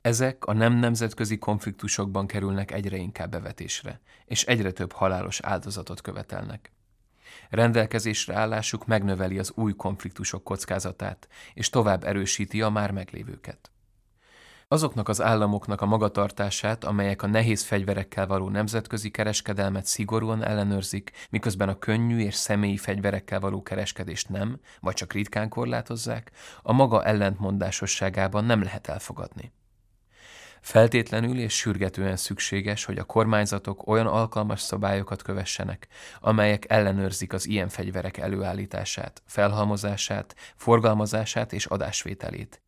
Ezek 0.00 0.44
a 0.44 0.52
nem 0.52 0.72
nemzetközi 0.72 1.38
konfliktusokban 1.38 2.26
kerülnek 2.26 2.70
egyre 2.72 2.96
inkább 2.96 3.30
bevetésre, 3.30 4.00
és 4.24 4.44
egyre 4.44 4.70
több 4.70 4.92
halálos 4.92 5.40
áldozatot 5.40 6.00
követelnek. 6.00 6.72
Rendelkezésre 7.50 8.34
állásuk 8.34 8.86
megnöveli 8.86 9.38
az 9.38 9.52
új 9.54 9.72
konfliktusok 9.72 10.44
kockázatát, 10.44 11.28
és 11.54 11.68
tovább 11.68 12.04
erősíti 12.04 12.62
a 12.62 12.70
már 12.70 12.90
meglévőket. 12.90 13.70
Azoknak 14.72 15.08
az 15.08 15.22
államoknak 15.22 15.80
a 15.80 15.86
magatartását, 15.86 16.84
amelyek 16.84 17.22
a 17.22 17.26
nehéz 17.26 17.62
fegyverekkel 17.62 18.26
való 18.26 18.48
nemzetközi 18.48 19.10
kereskedelmet 19.10 19.86
szigorúan 19.86 20.44
ellenőrzik, 20.44 21.10
miközben 21.30 21.68
a 21.68 21.78
könnyű 21.78 22.18
és 22.18 22.34
személyi 22.34 22.76
fegyverekkel 22.76 23.40
való 23.40 23.62
kereskedést 23.62 24.28
nem, 24.28 24.60
vagy 24.80 24.94
csak 24.94 25.12
ritkán 25.12 25.48
korlátozzák, 25.48 26.30
a 26.62 26.72
maga 26.72 27.04
ellentmondásosságában 27.04 28.44
nem 28.44 28.62
lehet 28.62 28.86
elfogadni. 28.86 29.52
Feltétlenül 30.60 31.38
és 31.38 31.56
sürgetően 31.56 32.16
szükséges, 32.16 32.84
hogy 32.84 32.98
a 32.98 33.04
kormányzatok 33.04 33.86
olyan 33.86 34.06
alkalmas 34.06 34.60
szabályokat 34.60 35.22
kövessenek, 35.22 35.88
amelyek 36.20 36.64
ellenőrzik 36.68 37.32
az 37.32 37.46
ilyen 37.46 37.68
fegyverek 37.68 38.16
előállítását, 38.16 39.22
felhalmozását, 39.26 40.34
forgalmazását 40.56 41.52
és 41.52 41.66
adásvételét, 41.66 42.62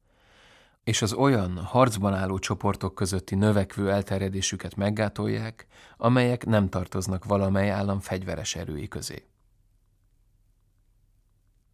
és 0.85 1.03
az 1.03 1.13
olyan 1.13 1.57
harcban 1.57 2.15
álló 2.15 2.39
csoportok 2.39 2.95
közötti 2.95 3.35
növekvő 3.35 3.91
elterjedésüket 3.91 4.77
meggátolják, 4.77 5.67
amelyek 5.97 6.47
nem 6.47 6.69
tartoznak 6.69 7.25
valamely 7.25 7.71
állam 7.71 8.01
fegyveres 8.01 8.57
erői 8.57 8.89
közé. 8.89 9.27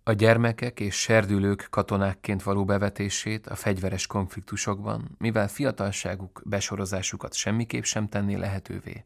A 0.08 0.12
gyermekek 0.12 0.80
és 0.80 1.00
serdülők 1.00 1.66
katonákként 1.70 2.42
való 2.42 2.64
bevetését 2.64 3.46
a 3.46 3.54
fegyveres 3.54 4.06
konfliktusokban, 4.06 5.14
mivel 5.18 5.48
fiatalságuk 5.48 6.42
besorozásukat 6.44 7.34
semmiképp 7.34 7.82
sem 7.82 8.08
tenné 8.08 8.34
lehetővé, 8.34 9.04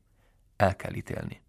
el 0.56 0.76
kell 0.76 0.92
ítélni. 0.94 1.42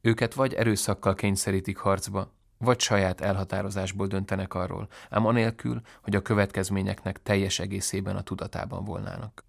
Őket 0.00 0.34
vagy 0.34 0.54
erőszakkal 0.54 1.14
kényszerítik 1.14 1.76
harcba, 1.76 2.32
vagy 2.58 2.80
saját 2.80 3.20
elhatározásból 3.20 4.06
döntenek 4.06 4.54
arról, 4.54 4.88
ám 5.10 5.26
anélkül, 5.26 5.80
hogy 6.02 6.16
a 6.16 6.22
következményeknek 6.22 7.22
teljes 7.22 7.58
egészében 7.58 8.16
a 8.16 8.22
tudatában 8.22 8.84
volnának. 8.84 9.44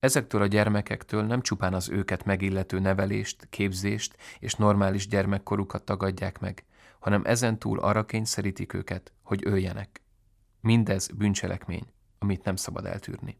Ezektől 0.00 0.42
a 0.42 0.46
gyermekektől 0.46 1.22
nem 1.22 1.40
csupán 1.40 1.74
az 1.74 1.88
őket 1.88 2.24
megillető 2.24 2.78
nevelést, 2.78 3.46
képzést 3.48 4.16
és 4.38 4.54
normális 4.54 5.08
gyermekkorukat 5.08 5.84
tagadják 5.84 6.38
meg, 6.38 6.64
hanem 7.00 7.22
ezentúl 7.24 7.78
arra 7.78 8.04
kényszerítik 8.04 8.72
őket, 8.72 9.12
hogy 9.22 9.40
öljenek. 9.44 10.02
Mindez 10.60 11.08
bűncselekmény, 11.08 11.86
amit 12.18 12.44
nem 12.44 12.56
szabad 12.56 12.86
eltűrni. 12.86 13.38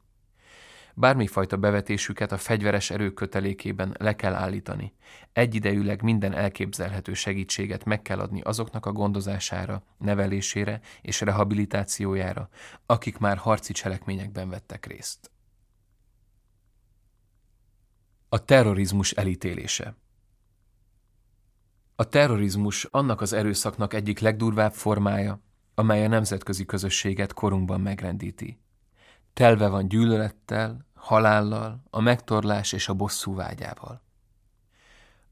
Bármifajta 0.95 1.57
bevetésüket 1.57 2.33
a 2.33 2.37
fegyveres 2.37 2.91
erők 2.91 3.15
kötelékében 3.15 3.95
le 3.99 4.17
kell 4.17 4.35
állítani. 4.35 4.93
Egyidejűleg 5.33 6.03
minden 6.03 6.33
elképzelhető 6.33 7.15
segítséget 7.15 7.85
meg 7.85 8.03
kell 8.03 8.19
adni 8.19 8.41
azoknak 8.41 8.87
a 8.87 8.93
gondozására, 8.93 9.83
nevelésére 9.99 10.81
és 11.03 11.21
rehabilitációjára, 11.21 12.49
akik 12.87 13.19
már 13.19 13.37
harci 13.37 13.73
cselekményekben 13.73 14.49
vettek 14.49 14.87
részt. 14.87 15.31
A 18.29 18.45
terrorizmus 18.45 19.11
elítélése 19.11 19.95
A 22.01 22.05
terrorizmus 22.05 22.85
annak 22.85 23.21
az 23.21 23.33
erőszaknak 23.33 23.95
egyik 23.95 24.19
legdurvább 24.19 24.73
formája, 24.73 25.41
amely 25.75 26.05
a 26.05 26.09
nemzetközi 26.09 26.65
közösséget 26.65 27.33
korunkban 27.33 27.81
megrendíti. 27.81 28.61
Telve 29.33 29.69
van 29.69 29.89
gyűlölettel, 29.89 30.87
halállal, 30.95 31.83
a 31.91 32.01
megtorlás 32.01 32.73
és 32.73 32.89
a 32.89 32.95
bosszú 32.95 33.35
vágyával. 33.35 34.03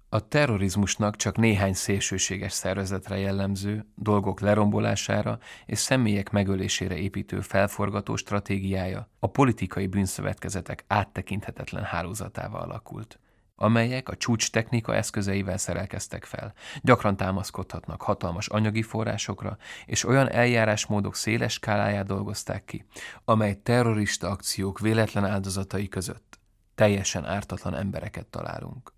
A 0.09 0.28
terrorizmusnak 0.28 1.16
csak 1.16 1.37
néhány 1.37 1.74
szélsőséges 1.74 2.52
szervezetre 2.52 3.18
jellemző, 3.18 3.87
dolgok 3.94 4.40
lerombolására 4.40 5.38
és 5.66 5.78
személyek 5.78 6.31
megölésére 6.31 6.96
építő 6.96 7.40
felforgató 7.40 8.16
stratégiája 8.16 9.11
a 9.18 9.26
politikai 9.26 9.87
bűnszövetkezetek 9.87 10.85
áttekinthetetlen 10.87 11.85
hálózatával 11.85 12.61
alakult 12.61 13.18
amelyek 13.61 14.09
a 14.09 14.16
csúcs 14.16 14.51
technika 14.51 14.94
eszközeivel 14.94 15.59
szerelkeztek 15.59 16.25
fel. 16.25 16.53
Gyakran 16.83 17.16
támaszkodhatnak 17.16 18.03
hatalmas 18.03 18.49
anyagi 18.49 18.83
forrásokra, 18.83 19.57
és 19.87 20.05
olyan 20.05 20.31
eljárásmódok 20.31 21.14
széles 21.14 21.53
skáláját 21.53 22.07
dolgozták 22.07 22.64
ki, 22.64 22.85
amely 23.25 23.61
terrorista 23.62 24.29
akciók 24.29 24.79
véletlen 24.79 25.25
áldozatai 25.25 25.88
között 25.88 26.38
teljesen 26.79 27.25
ártatlan 27.25 27.75
embereket 27.75 28.27
találunk. 28.27 28.92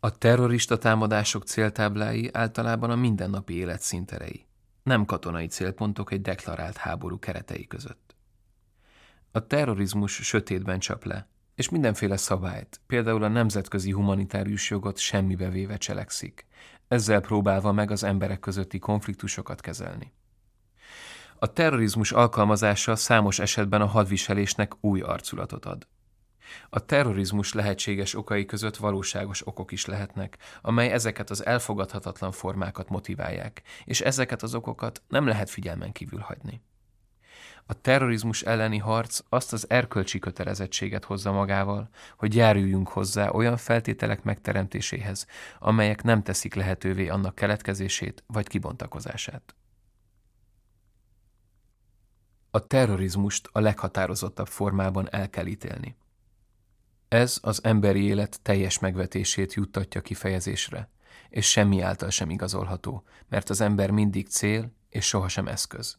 A 0.00 0.18
terrorista 0.18 0.78
támadások 0.78 1.44
céltáblái 1.44 2.30
általában 2.32 2.90
a 2.90 2.96
mindennapi 2.96 3.54
élet 3.54 3.80
színterei, 3.80 4.46
nem 4.82 5.04
katonai 5.04 5.46
célpontok 5.46 6.12
egy 6.12 6.20
deklarált 6.20 6.76
háború 6.76 7.18
keretei 7.18 7.66
között. 7.66 8.16
A 9.30 9.46
terrorizmus 9.46 10.12
sötétben 10.12 10.78
csap 10.78 11.04
le, 11.04 11.28
és 11.58 11.68
mindenféle 11.68 12.16
szabályt, 12.16 12.80
például 12.86 13.22
a 13.22 13.28
nemzetközi 13.28 13.90
humanitárius 13.90 14.70
jogot 14.70 14.98
semmibe 14.98 15.48
véve 15.48 15.76
cselekszik, 15.76 16.46
ezzel 16.88 17.20
próbálva 17.20 17.72
meg 17.72 17.90
az 17.90 18.02
emberek 18.02 18.40
közötti 18.40 18.78
konfliktusokat 18.78 19.60
kezelni. 19.60 20.12
A 21.38 21.52
terrorizmus 21.52 22.12
alkalmazása 22.12 22.96
számos 22.96 23.38
esetben 23.38 23.80
a 23.80 23.86
hadviselésnek 23.86 24.72
új 24.80 25.00
arculatot 25.00 25.64
ad. 25.64 25.88
A 26.68 26.84
terrorizmus 26.84 27.52
lehetséges 27.52 28.14
okai 28.14 28.44
között 28.44 28.76
valóságos 28.76 29.46
okok 29.46 29.72
is 29.72 29.86
lehetnek, 29.86 30.38
amely 30.62 30.92
ezeket 30.92 31.30
az 31.30 31.46
elfogadhatatlan 31.46 32.32
formákat 32.32 32.88
motiválják, 32.88 33.62
és 33.84 34.00
ezeket 34.00 34.42
az 34.42 34.54
okokat 34.54 35.02
nem 35.08 35.26
lehet 35.26 35.50
figyelmen 35.50 35.92
kívül 35.92 36.20
hagyni. 36.20 36.62
A 37.70 37.80
terrorizmus 37.80 38.42
elleni 38.42 38.78
harc 38.78 39.20
azt 39.28 39.52
az 39.52 39.70
erkölcsi 39.70 40.18
kötelezettséget 40.18 41.04
hozza 41.04 41.32
magával, 41.32 41.88
hogy 42.16 42.34
járuljunk 42.34 42.88
hozzá 42.88 43.28
olyan 43.30 43.56
feltételek 43.56 44.22
megteremtéséhez, 44.22 45.26
amelyek 45.58 46.02
nem 46.02 46.22
teszik 46.22 46.54
lehetővé 46.54 47.08
annak 47.08 47.34
keletkezését 47.34 48.24
vagy 48.26 48.46
kibontakozását. 48.46 49.54
A 52.50 52.66
terrorizmust 52.66 53.48
a 53.52 53.60
leghatározottabb 53.60 54.48
formában 54.48 55.08
el 55.10 55.30
kell 55.30 55.46
ítélni. 55.46 55.96
Ez 57.08 57.38
az 57.42 57.64
emberi 57.64 58.04
élet 58.04 58.40
teljes 58.42 58.78
megvetését 58.78 59.54
juttatja 59.54 60.00
kifejezésre, 60.00 60.88
és 61.28 61.50
semmi 61.50 61.80
által 61.80 62.10
sem 62.10 62.30
igazolható, 62.30 63.04
mert 63.28 63.50
az 63.50 63.60
ember 63.60 63.90
mindig 63.90 64.28
cél 64.28 64.72
és 64.88 65.06
sohasem 65.06 65.48
eszköz. 65.48 65.98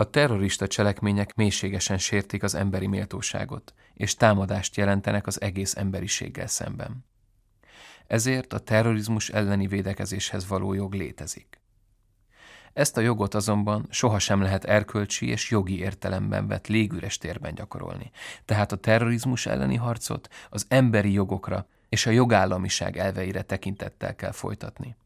A 0.00 0.10
terrorista 0.10 0.66
cselekmények 0.66 1.34
mélységesen 1.34 1.98
sértik 1.98 2.42
az 2.42 2.54
emberi 2.54 2.86
méltóságot, 2.86 3.74
és 3.94 4.14
támadást 4.14 4.76
jelentenek 4.76 5.26
az 5.26 5.40
egész 5.40 5.76
emberiséggel 5.76 6.46
szemben. 6.46 7.04
Ezért 8.06 8.52
a 8.52 8.58
terrorizmus 8.58 9.28
elleni 9.28 9.66
védekezéshez 9.66 10.46
való 10.46 10.72
jog 10.72 10.94
létezik. 10.94 11.60
Ezt 12.72 12.96
a 12.96 13.00
jogot 13.00 13.34
azonban 13.34 13.86
sohasem 13.90 14.42
lehet 14.42 14.64
erkölcsi 14.64 15.28
és 15.28 15.50
jogi 15.50 15.78
értelemben 15.78 16.46
vett 16.46 16.66
légüres 16.66 17.18
térben 17.18 17.54
gyakorolni, 17.54 18.10
tehát 18.44 18.72
a 18.72 18.76
terrorizmus 18.76 19.46
elleni 19.46 19.76
harcot 19.76 20.28
az 20.50 20.66
emberi 20.68 21.12
jogokra 21.12 21.66
és 21.88 22.06
a 22.06 22.10
jogállamiság 22.10 22.96
elveire 22.96 23.42
tekintettel 23.42 24.16
kell 24.16 24.32
folytatni. 24.32 24.96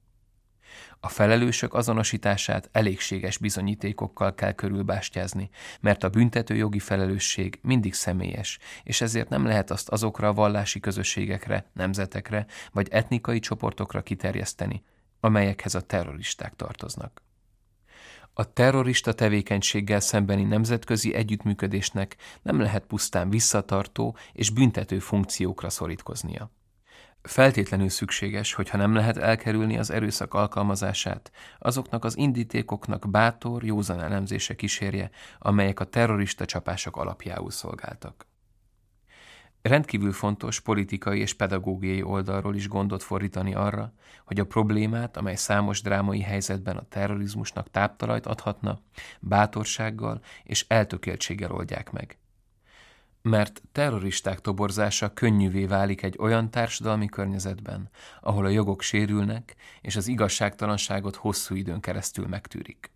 A 1.05 1.09
felelősök 1.09 1.75
azonosítását 1.75 2.69
elégséges 2.73 3.39
bizonyítékokkal 3.39 4.35
kell 4.35 4.53
körülbástyázni, 4.53 5.51
mert 5.81 6.05
a 6.05 6.09
büntető 6.09 6.55
jogi 6.55 6.79
felelősség 6.79 7.59
mindig 7.63 7.95
személyes, 7.95 8.59
és 8.83 9.01
ezért 9.01 9.29
nem 9.29 9.45
lehet 9.45 9.71
azt 9.71 9.89
azokra 9.89 10.29
a 10.29 10.33
vallási 10.33 10.81
közösségekre, 10.81 11.71
nemzetekre 11.73 12.47
vagy 12.73 12.89
etnikai 12.91 13.39
csoportokra 13.39 14.03
kiterjeszteni, 14.03 14.83
amelyekhez 15.21 15.75
a 15.75 15.81
terroristák 15.81 16.57
tartoznak. 16.57 17.23
A 18.33 18.53
terrorista 18.53 19.13
tevékenységgel 19.13 20.01
szembeni 20.01 20.45
nemzetközi 20.45 21.15
együttműködésnek 21.15 22.17
nem 22.43 22.61
lehet 22.61 22.87
pusztán 22.87 23.31
visszatartó 23.31 24.17
és 24.33 24.51
büntető 24.51 24.99
funkciókra 24.99 25.71
szorítkoznia. 25.71 26.51
Feltétlenül 27.25 27.89
szükséges, 27.89 28.55
hogyha 28.55 28.77
nem 28.77 28.95
lehet 28.95 29.17
elkerülni 29.17 29.79
az 29.79 29.91
erőszak 29.91 30.35
alkalmazását, 30.35 31.33
azoknak 31.59 32.05
az 32.05 32.17
indítékoknak 32.17 33.11
bátor, 33.11 33.65
józan 33.65 34.01
elemzése 34.01 34.55
kísérje, 34.55 35.11
amelyek 35.39 35.81
a 35.81 35.85
terrorista 35.85 36.45
csapások 36.45 36.97
alapjául 36.97 37.51
szolgáltak. 37.51 38.27
Rendkívül 39.63 40.13
fontos 40.13 40.61
politikai 40.61 41.21
és 41.21 41.35
pedagógiai 41.35 42.03
oldalról 42.03 42.55
is 42.55 42.69
gondot 42.69 43.03
fordítani 43.03 43.55
arra, 43.55 43.93
hogy 44.25 44.41
a 44.41 44.47
problémát, 44.47 45.17
amely 45.17 45.37
számos 45.37 45.83
drámai 45.83 46.21
helyzetben 46.21 46.77
a 46.77 46.89
terrorizmusnak 46.89 47.71
táptalajt 47.71 48.27
adhatna, 48.27 48.81
bátorsággal 49.21 50.21
és 50.43 50.65
eltökéltséggel 50.69 51.53
oldják 51.53 51.91
meg. 51.91 52.19
Mert 53.29 53.63
terroristák 53.73 54.41
toborzása 54.41 55.13
könnyűvé 55.13 55.67
válik 55.67 56.03
egy 56.03 56.17
olyan 56.19 56.51
társadalmi 56.51 57.07
környezetben, 57.07 57.91
ahol 58.21 58.45
a 58.45 58.49
jogok 58.49 58.83
sérülnek, 58.83 59.55
és 59.81 59.97
az 59.97 60.07
igazságtalanságot 60.07 61.17
hosszú 61.17 61.55
időn 61.55 61.81
keresztül 61.81 62.27
megtűrik. 62.27 62.91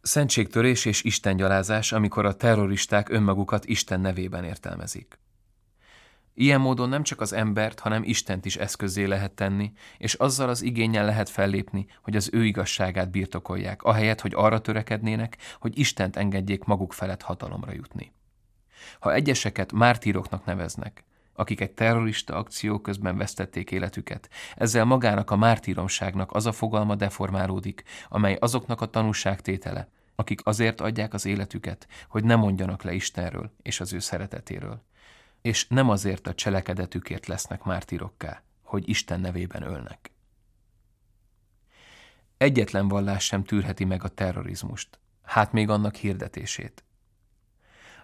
Szentségtörés 0.00 0.84
és 0.84 1.02
istengyalázás, 1.02 1.92
amikor 1.92 2.24
a 2.24 2.36
terroristák 2.36 3.08
önmagukat 3.08 3.64
Isten 3.64 4.00
nevében 4.00 4.44
értelmezik. 4.44 5.18
Ilyen 6.38 6.60
módon 6.60 6.88
nem 6.88 7.02
csak 7.02 7.20
az 7.20 7.32
embert, 7.32 7.80
hanem 7.80 8.02
Istent 8.04 8.44
is 8.44 8.56
eszközé 8.56 9.04
lehet 9.04 9.32
tenni, 9.32 9.72
és 9.98 10.14
azzal 10.14 10.48
az 10.48 10.62
igényen 10.62 11.04
lehet 11.04 11.28
fellépni, 11.28 11.86
hogy 12.02 12.16
az 12.16 12.30
ő 12.32 12.44
igazságát 12.44 13.10
birtokolják, 13.10 13.82
ahelyett, 13.82 14.20
hogy 14.20 14.32
arra 14.34 14.60
törekednének, 14.60 15.36
hogy 15.60 15.78
Istent 15.78 16.16
engedjék 16.16 16.64
maguk 16.64 16.92
felett 16.92 17.22
hatalomra 17.22 17.72
jutni. 17.72 18.12
Ha 19.00 19.14
egyeseket 19.14 19.72
mártíroknak 19.72 20.44
neveznek, 20.44 21.04
akik 21.34 21.60
egy 21.60 21.72
terrorista 21.72 22.34
akció 22.36 22.80
közben 22.80 23.16
vesztették 23.16 23.70
életüket. 23.70 24.28
Ezzel 24.56 24.84
magának 24.84 25.30
a 25.30 25.36
mártíromságnak 25.36 26.32
az 26.32 26.46
a 26.46 26.52
fogalma 26.52 26.94
deformálódik, 26.94 27.82
amely 28.08 28.36
azoknak 28.40 28.80
a 28.80 28.86
tanúságtétele, 28.86 29.88
akik 30.14 30.40
azért 30.44 30.80
adják 30.80 31.14
az 31.14 31.26
életüket, 31.26 31.86
hogy 32.08 32.24
ne 32.24 32.36
mondjanak 32.36 32.82
le 32.82 32.92
Istenről 32.92 33.52
és 33.62 33.80
az 33.80 33.92
ő 33.92 33.98
szeretetéről. 33.98 34.82
És 35.46 35.66
nem 35.68 35.88
azért 35.88 36.26
a 36.26 36.34
cselekedetükért 36.34 37.26
lesznek 37.26 37.62
mártirokká, 37.62 38.42
hogy 38.62 38.88
Isten 38.88 39.20
nevében 39.20 39.62
ölnek. 39.62 40.10
Egyetlen 42.36 42.88
vallás 42.88 43.24
sem 43.24 43.44
tűrheti 43.44 43.84
meg 43.84 44.04
a 44.04 44.08
terrorizmust, 44.08 44.98
hát 45.22 45.52
még 45.52 45.68
annak 45.68 45.94
hirdetését. 45.94 46.84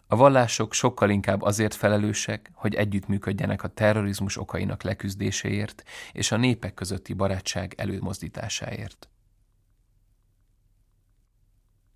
A 0.07 0.17
vallások 0.17 0.73
sokkal 0.73 1.11
inkább 1.11 1.43
azért 1.43 1.75
felelősek, 1.75 2.51
hogy 2.55 2.75
együttműködjenek 2.75 3.63
a 3.63 3.69
terrorizmus 3.69 4.37
okainak 4.37 4.83
leküzdéséért 4.83 5.83
és 6.13 6.33
a 6.33 6.37
népek 6.37 6.75
közötti 6.75 7.13
barátság 7.13 7.75
előmozdításáért. 7.77 9.09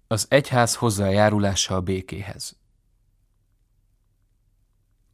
Az 0.07 0.27
egyház 0.29 0.75
hozzájárulása 0.75 1.75
a 1.75 1.81
békéhez. 1.81 2.57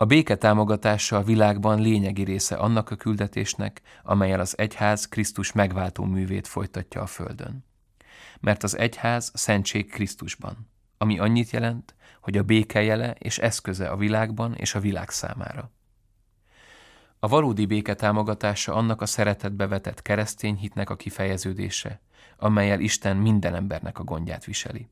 A 0.02 0.04
béke 0.04 0.36
támogatása 0.36 1.16
a 1.16 1.22
világban 1.22 1.80
lényegi 1.80 2.22
része 2.24 2.56
annak 2.56 2.90
a 2.90 2.96
küldetésnek, 2.96 3.82
amelyel 4.02 4.40
az 4.40 4.58
egyház 4.58 5.08
Krisztus 5.08 5.52
megváltó 5.52 6.04
művét 6.04 6.46
folytatja 6.46 7.00
a 7.00 7.06
földön. 7.06 7.64
Mert 8.40 8.62
az 8.62 8.78
egyház 8.78 9.30
szentség 9.34 9.90
Krisztusban, 9.90 10.68
ami 10.98 11.18
annyit 11.18 11.50
jelent, 11.50 11.94
hogy 12.20 12.36
a 12.36 12.42
béke 12.42 12.82
jele 12.82 13.10
és 13.10 13.38
eszköze 13.38 13.88
a 13.88 13.96
világban 13.96 14.54
és 14.54 14.74
a 14.74 14.80
világ 14.80 15.10
számára. 15.10 15.70
A 17.18 17.28
valódi 17.28 17.66
béke 17.66 17.94
támogatása 17.94 18.74
annak 18.74 19.00
a 19.00 19.06
szeretetbe 19.06 19.66
vetett 19.66 20.02
keresztény 20.02 20.56
hitnek 20.56 20.90
a 20.90 20.96
kifejeződése, 20.96 22.00
amelyel 22.36 22.80
Isten 22.80 23.16
minden 23.16 23.54
embernek 23.54 23.98
a 23.98 24.04
gondját 24.04 24.44
viseli. 24.44 24.88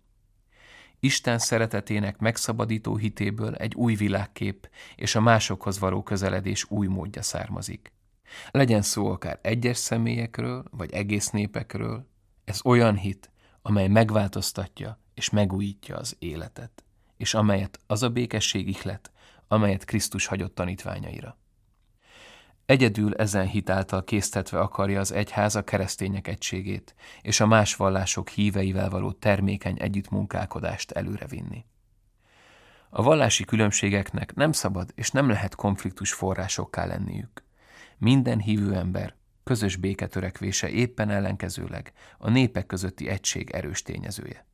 Isten 1.01 1.39
szeretetének 1.39 2.19
megszabadító 2.19 2.97
hitéből 2.97 3.55
egy 3.55 3.75
új 3.75 3.95
világkép 3.95 4.71
és 4.97 5.15
a 5.15 5.21
másokhoz 5.21 5.79
való 5.79 6.03
közeledés 6.03 6.71
új 6.71 6.87
módja 6.87 7.23
származik. 7.23 7.93
Legyen 8.51 8.83
szó 8.83 9.11
akár 9.11 9.39
egyes 9.43 9.77
személyekről, 9.77 10.65
vagy 10.71 10.93
egész 10.93 11.31
népekről, 11.31 12.07
ez 12.45 12.61
olyan 12.65 12.97
hit, 12.97 13.31
amely 13.63 13.89
megváltoztatja 13.89 14.99
és 15.15 15.31
megújítja 15.31 15.97
az 15.97 16.17
életet, 16.19 16.85
és 17.17 17.35
amelyet 17.35 17.79
az 17.87 18.03
a 18.03 18.11
békesség 18.11 18.69
ihlet, 18.69 19.13
amelyet 19.49 19.85
Krisztus 19.85 20.27
hagyott 20.27 20.55
tanítványaira. 20.55 21.40
Egyedül 22.71 23.15
ezen 23.15 23.47
hit 23.47 23.71
által 23.71 24.05
késztetve 24.05 24.61
akarja 24.61 25.01
az 25.01 25.13
egyház 25.13 25.57
a 25.57 25.65
keresztények 25.65 26.29
egységét, 26.29 26.95
és 27.23 27.41
a 27.41 27.47
más 27.47 27.77
vallások 27.77 28.29
híveivel 28.29 28.91
való 28.91 29.13
termékeny 29.13 29.77
együttmunkálkodást 29.81 30.91
előrevinni. 30.91 31.65
A 32.91 33.03
vallási 33.03 33.45
különbségeknek 33.45 34.35
nem 34.35 34.53
szabad 34.53 34.91
és 34.95 35.11
nem 35.11 35.29
lehet 35.29 35.55
konfliktus 35.55 36.13
forrásokká 36.13 36.85
lenniük. 36.85 37.45
Minden 37.99 38.41
hívő 38.41 38.75
ember 38.75 39.15
közös 39.45 39.77
béketörekvése 39.77 40.69
éppen 40.69 41.11
ellenkezőleg 41.11 41.93
a 42.19 42.31
népek 42.31 42.67
közötti 42.67 43.09
egység 43.09 43.51
erős 43.51 43.83
tényezője. 43.83 44.47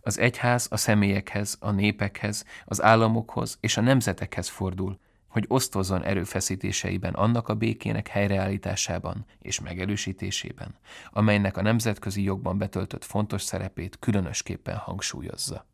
Az 0.00 0.18
egyház 0.18 0.66
a 0.70 0.76
személyekhez, 0.76 1.56
a 1.60 1.70
népekhez, 1.70 2.44
az 2.64 2.82
államokhoz 2.82 3.58
és 3.60 3.76
a 3.76 3.80
nemzetekhez 3.80 4.48
fordul, 4.48 4.98
hogy 5.28 5.44
osztozzon 5.48 6.04
erőfeszítéseiben 6.04 7.14
annak 7.14 7.48
a 7.48 7.54
békének 7.54 8.08
helyreállításában 8.08 9.26
és 9.38 9.60
megerősítésében, 9.60 10.78
amelynek 11.10 11.56
a 11.56 11.62
nemzetközi 11.62 12.22
jogban 12.22 12.58
betöltött 12.58 13.04
fontos 13.04 13.42
szerepét 13.42 13.98
különösképpen 13.98 14.76
hangsúlyozza. 14.76 15.66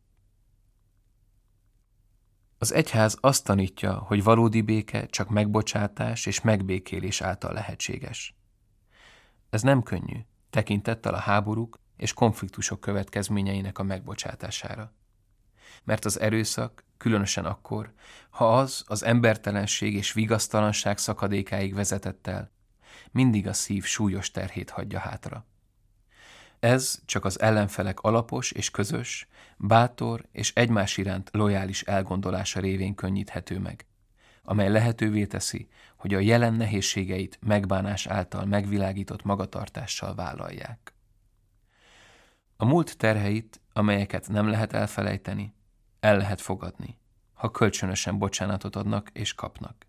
Az 2.57 2.73
egyház 2.73 3.17
azt 3.21 3.43
tanítja, 3.43 3.93
hogy 3.93 4.23
valódi 4.23 4.61
béke 4.61 5.05
csak 5.05 5.29
megbocsátás 5.29 6.25
és 6.25 6.41
megbékélés 6.41 7.21
által 7.21 7.53
lehetséges. 7.53 8.35
Ez 9.49 9.61
nem 9.61 9.83
könnyű, 9.83 10.19
tekintettel 10.49 11.13
a 11.13 11.19
háborúk 11.19 11.79
és 11.97 12.13
konfliktusok 12.13 12.79
következményeinek 12.79 13.79
a 13.79 13.83
megbocsátására. 13.83 14.93
Mert 15.83 16.05
az 16.05 16.19
erőszak, 16.19 16.83
különösen 16.97 17.45
akkor, 17.45 17.93
ha 18.29 18.57
az 18.57 18.83
az 18.87 19.03
embertelenség 19.03 19.93
és 19.93 20.13
vigasztalanság 20.13 20.97
szakadékáig 20.97 21.73
vezetett 21.73 22.27
el, 22.27 22.51
mindig 23.11 23.47
a 23.47 23.53
szív 23.53 23.83
súlyos 23.83 24.31
terhét 24.31 24.69
hagyja 24.69 24.99
hátra. 24.99 25.45
Ez 26.59 27.01
csak 27.05 27.25
az 27.25 27.39
ellenfelek 27.39 27.99
alapos 27.99 28.51
és 28.51 28.71
közös, 28.71 29.27
bátor 29.57 30.25
és 30.31 30.53
egymás 30.55 30.97
iránt 30.97 31.29
lojális 31.33 31.81
elgondolása 31.81 32.59
révén 32.59 32.95
könnyíthető 32.95 33.59
meg, 33.59 33.85
amely 34.43 34.69
lehetővé 34.69 35.25
teszi, 35.25 35.67
hogy 35.95 36.13
a 36.13 36.19
jelen 36.19 36.53
nehézségeit 36.53 37.39
megbánás 37.41 38.05
által 38.05 38.45
megvilágított 38.45 39.23
magatartással 39.23 40.15
vállalják. 40.15 40.93
A 42.57 42.65
múlt 42.65 42.97
terheit, 42.97 43.61
amelyeket 43.77 44.27
nem 44.29 44.47
lehet 44.47 44.73
elfelejteni, 44.73 45.53
el 45.99 46.17
lehet 46.17 46.41
fogadni, 46.41 46.97
ha 47.33 47.51
kölcsönösen 47.51 48.17
bocsánatot 48.17 48.75
adnak 48.75 49.09
és 49.13 49.33
kapnak. 49.33 49.85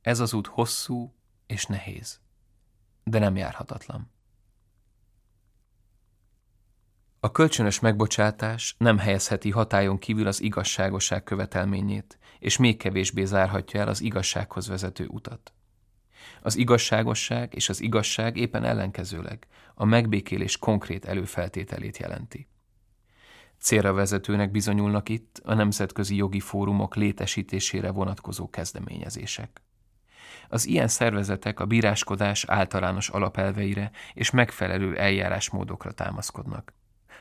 Ez 0.00 0.20
az 0.20 0.32
út 0.32 0.46
hosszú 0.46 1.14
és 1.46 1.66
nehéz, 1.66 2.20
de 3.04 3.18
nem 3.18 3.36
járhatatlan. 3.36 4.10
A 7.20 7.30
kölcsönös 7.30 7.80
megbocsátás 7.80 8.74
nem 8.78 8.98
helyezheti 8.98 9.50
hatályon 9.50 9.98
kívül 9.98 10.26
az 10.26 10.42
igazságosság 10.42 11.22
követelményét, 11.22 12.18
és 12.38 12.56
még 12.56 12.76
kevésbé 12.76 13.24
zárhatja 13.24 13.80
el 13.80 13.88
az 13.88 14.00
igazsághoz 14.00 14.66
vezető 14.68 15.06
utat. 15.06 15.52
Az 16.42 16.56
igazságosság 16.56 17.54
és 17.54 17.68
az 17.68 17.80
igazság 17.80 18.36
éppen 18.36 18.64
ellenkezőleg 18.64 19.46
a 19.74 19.84
megbékélés 19.84 20.56
konkrét 20.56 21.04
előfeltételét 21.04 21.98
jelenti. 21.98 22.48
Célra 23.60 23.92
vezetőnek 23.92 24.50
bizonyulnak 24.50 25.08
itt 25.08 25.40
a 25.44 25.54
nemzetközi 25.54 26.16
jogi 26.16 26.40
fórumok 26.40 26.96
létesítésére 26.96 27.90
vonatkozó 27.90 28.50
kezdeményezések. 28.50 29.62
Az 30.48 30.66
ilyen 30.66 30.88
szervezetek 30.88 31.60
a 31.60 31.66
bíráskodás 31.66 32.44
általános 32.44 33.08
alapelveire 33.08 33.90
és 34.14 34.30
megfelelő 34.30 34.96
eljárásmódokra 34.96 35.92
támaszkodnak, 35.92 36.72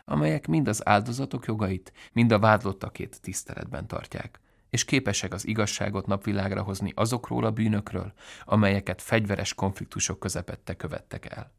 amelyek 0.06 0.48
mind 0.48 0.68
az 0.68 0.88
áldozatok 0.88 1.46
jogait, 1.46 1.94
mind 2.14 2.32
a 2.32 2.40
vádlottakét 2.40 3.22
tiszteletben 3.22 3.88
tartják, 3.88 4.40
és 4.70 4.86
képesek 4.86 5.34
az 5.34 5.48
igazságot 5.48 6.08
napvilágra 6.08 6.62
hozni 6.62 6.92
azokról 6.96 7.46
a 7.46 7.52
bűnökről, 7.52 8.14
amelyeket 8.44 9.02
fegyveres 9.02 9.54
konfliktusok 9.54 10.20
közepette 10.20 10.76
követtek 10.76 11.26
el. 11.26 11.52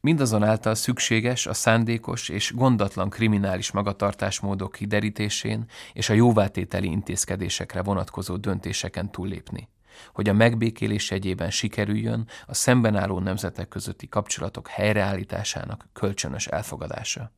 Mindazonáltal 0.00 0.74
szükséges 0.74 1.46
a 1.46 1.54
szándékos 1.54 2.28
és 2.28 2.52
gondatlan 2.54 3.10
kriminális 3.10 3.70
magatartásmódok 3.70 4.72
kiderítésén 4.72 5.64
és 5.92 6.08
a 6.08 6.14
jóvátételi 6.14 6.90
intézkedésekre 6.90 7.82
vonatkozó 7.82 8.36
döntéseken 8.36 9.10
túllépni, 9.10 9.68
hogy 10.12 10.28
a 10.28 10.32
megbékélés 10.32 11.10
egyében 11.10 11.50
sikerüljön 11.50 12.28
a 12.46 12.54
szemben 12.54 12.96
álló 12.96 13.18
nemzetek 13.18 13.68
közötti 13.68 14.08
kapcsolatok 14.08 14.68
helyreállításának 14.68 15.88
kölcsönös 15.92 16.46
elfogadása. 16.46 17.32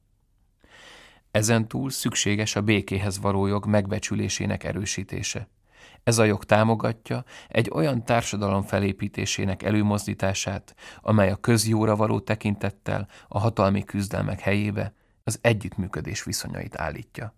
Ezentúl 1.31 1.91
szükséges 1.91 2.57
a 2.57 2.63
békéhez 2.63 3.21
való 3.21 3.47
jog 3.47 3.67
megbecsülésének 3.67 4.65
erősítése. 4.65 5.49
Ez 6.03 6.19
a 6.19 6.25
jog 6.25 6.45
támogatja 6.45 7.25
egy 7.49 7.71
olyan 7.73 8.05
társadalom 8.05 8.63
felépítésének 8.63 9.63
előmozdítását, 9.63 10.75
amely 11.01 11.31
a 11.31 11.37
közjóra 11.37 11.97
való 11.97 12.21
tekintettel 12.21 13.09
a 13.29 13.39
hatalmi 13.39 13.85
küzdelmek 13.85 14.41
helyébe 14.41 14.95
az 15.25 15.39
együttműködés 15.43 16.25
viszonyait 16.25 16.77
állítja. 16.77 17.35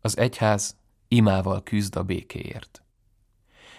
Az 0.00 0.18
egyház 0.18 0.76
imával 1.08 1.62
küzd 1.62 1.96
a 1.96 2.02
békéért. 2.02 2.80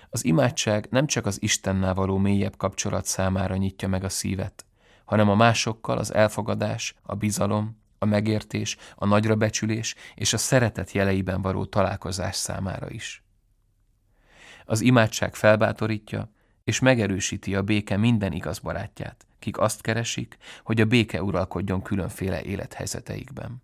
Az 0.09 0.25
imádság 0.25 0.87
nem 0.89 1.05
csak 1.05 1.25
az 1.25 1.41
Istennel 1.41 1.93
való 1.93 2.17
mélyebb 2.17 2.57
kapcsolat 2.57 3.05
számára 3.05 3.55
nyitja 3.55 3.87
meg 3.87 4.03
a 4.03 4.09
szívet, 4.09 4.65
hanem 5.05 5.29
a 5.29 5.35
másokkal 5.35 5.97
az 5.97 6.13
elfogadás, 6.13 6.95
a 7.01 7.15
bizalom, 7.15 7.81
a 7.99 8.05
megértés, 8.05 8.77
a 8.95 9.05
nagyrabecsülés 9.05 9.95
és 10.15 10.33
a 10.33 10.37
szeretet 10.37 10.91
jeleiben 10.91 11.41
való 11.41 11.65
találkozás 11.65 12.35
számára 12.35 12.89
is. 12.89 13.23
Az 14.65 14.81
imádság 14.81 15.35
felbátorítja 15.35 16.31
és 16.63 16.79
megerősíti 16.79 17.55
a 17.55 17.61
béke 17.61 17.97
minden 17.97 18.31
igaz 18.31 18.59
barátját, 18.59 19.25
kik 19.39 19.57
azt 19.57 19.81
keresik, 19.81 20.37
hogy 20.63 20.81
a 20.81 20.85
béke 20.85 21.23
uralkodjon 21.23 21.81
különféle 21.81 22.41
élethelyzeteikben. 22.41 23.63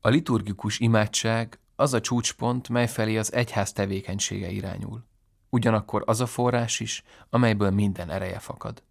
A 0.00 0.08
liturgikus 0.08 0.78
imádság 0.78 1.58
az 1.74 1.94
a 1.94 2.00
csúcspont, 2.00 2.68
mely 2.68 2.88
felé 2.88 3.16
az 3.16 3.32
egyház 3.32 3.72
tevékenysége 3.72 4.50
irányul. 4.50 5.04
Ugyanakkor 5.50 6.02
az 6.06 6.20
a 6.20 6.26
forrás 6.26 6.80
is, 6.80 7.02
amelyből 7.30 7.70
minden 7.70 8.10
ereje 8.10 8.38
fakad. 8.38 8.82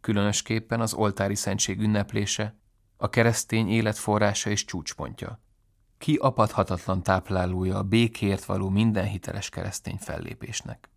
Különösképpen 0.00 0.80
az 0.80 0.94
oltári 0.94 1.34
szentség 1.34 1.80
ünneplése, 1.80 2.54
a 2.96 3.08
keresztény 3.08 3.68
élet 3.68 3.98
forrása 3.98 4.50
és 4.50 4.64
csúcspontja. 4.64 5.40
Ki 5.98 6.14
apadhatatlan 6.14 7.02
táplálója 7.02 7.76
a 7.76 7.82
békért 7.82 8.44
való 8.44 8.68
minden 8.68 9.06
hiteles 9.06 9.48
keresztény 9.48 9.96
fellépésnek. 9.96 10.88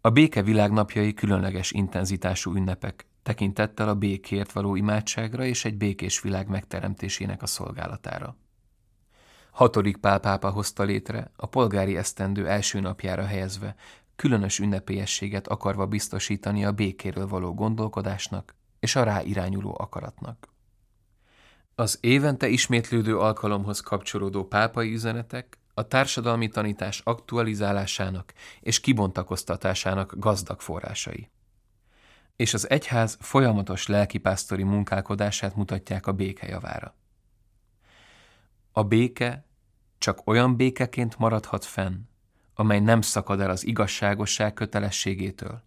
A 0.00 0.10
béke 0.10 0.42
világnapjai 0.42 1.14
különleges 1.14 1.70
intenzitású 1.70 2.54
ünnepek, 2.54 3.06
tekintettel 3.22 3.88
a 3.88 3.94
békért 3.94 4.52
való 4.52 4.74
imádságra 4.74 5.44
és 5.44 5.64
egy 5.64 5.76
békés 5.76 6.20
világ 6.20 6.48
megteremtésének 6.48 7.42
a 7.42 7.46
szolgálatára. 7.46 8.36
Hatodik 9.50 9.96
Pál 9.96 10.18
pápa 10.18 10.50
hozta 10.50 10.82
létre, 10.82 11.30
a 11.36 11.46
polgári 11.46 11.96
esztendő 11.96 12.48
első 12.48 12.80
napjára 12.80 13.24
helyezve, 13.24 13.74
különös 14.16 14.58
ünnepélyességet 14.58 15.48
akarva 15.48 15.86
biztosítani 15.86 16.64
a 16.64 16.72
békéről 16.72 17.28
való 17.28 17.54
gondolkodásnak 17.54 18.56
és 18.80 18.96
a 18.96 19.02
rá 19.02 19.22
irányuló 19.22 19.76
akaratnak. 19.78 20.48
Az 21.74 21.98
évente 22.00 22.48
ismétlődő 22.48 23.18
alkalomhoz 23.18 23.80
kapcsolódó 23.80 24.44
pápai 24.44 24.92
üzenetek 24.92 25.58
a 25.74 25.88
társadalmi 25.88 26.48
tanítás 26.48 27.00
aktualizálásának 27.04 28.32
és 28.60 28.80
kibontakoztatásának 28.80 30.14
gazdag 30.16 30.60
forrásai. 30.60 31.30
És 32.36 32.54
az 32.54 32.70
egyház 32.70 33.16
folyamatos 33.20 33.86
lelkipásztori 33.86 34.62
munkálkodását 34.62 35.56
mutatják 35.56 36.06
a 36.06 36.12
béke 36.12 36.46
javára. 36.46 36.94
A 38.72 38.82
béke 38.82 39.44
csak 39.98 40.20
olyan 40.24 40.56
békeként 40.56 41.18
maradhat 41.18 41.64
fenn, 41.64 42.00
amely 42.54 42.80
nem 42.80 43.00
szakad 43.00 43.40
el 43.40 43.50
az 43.50 43.66
igazságosság 43.66 44.52
kötelességétől, 44.52 45.62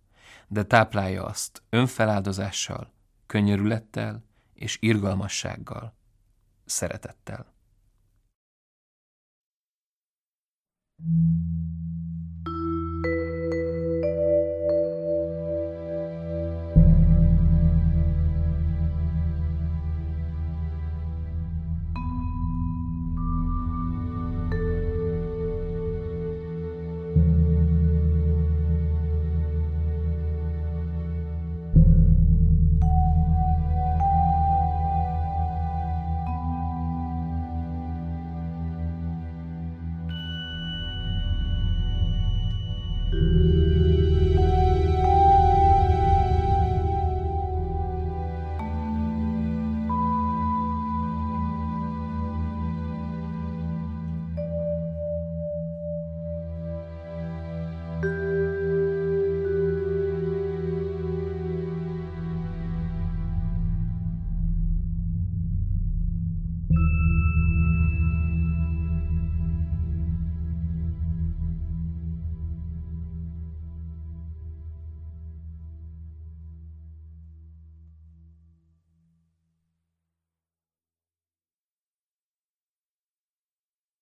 de 0.47 0.63
táplálja 0.63 1.23
azt 1.25 1.61
önfeláldozással, 1.69 2.91
könyörülettel 3.31 4.23
és 4.53 4.77
irgalmassággal, 4.81 5.93
szeretettel. 6.65 7.53
thank 11.03 11.75
you 11.75 11.80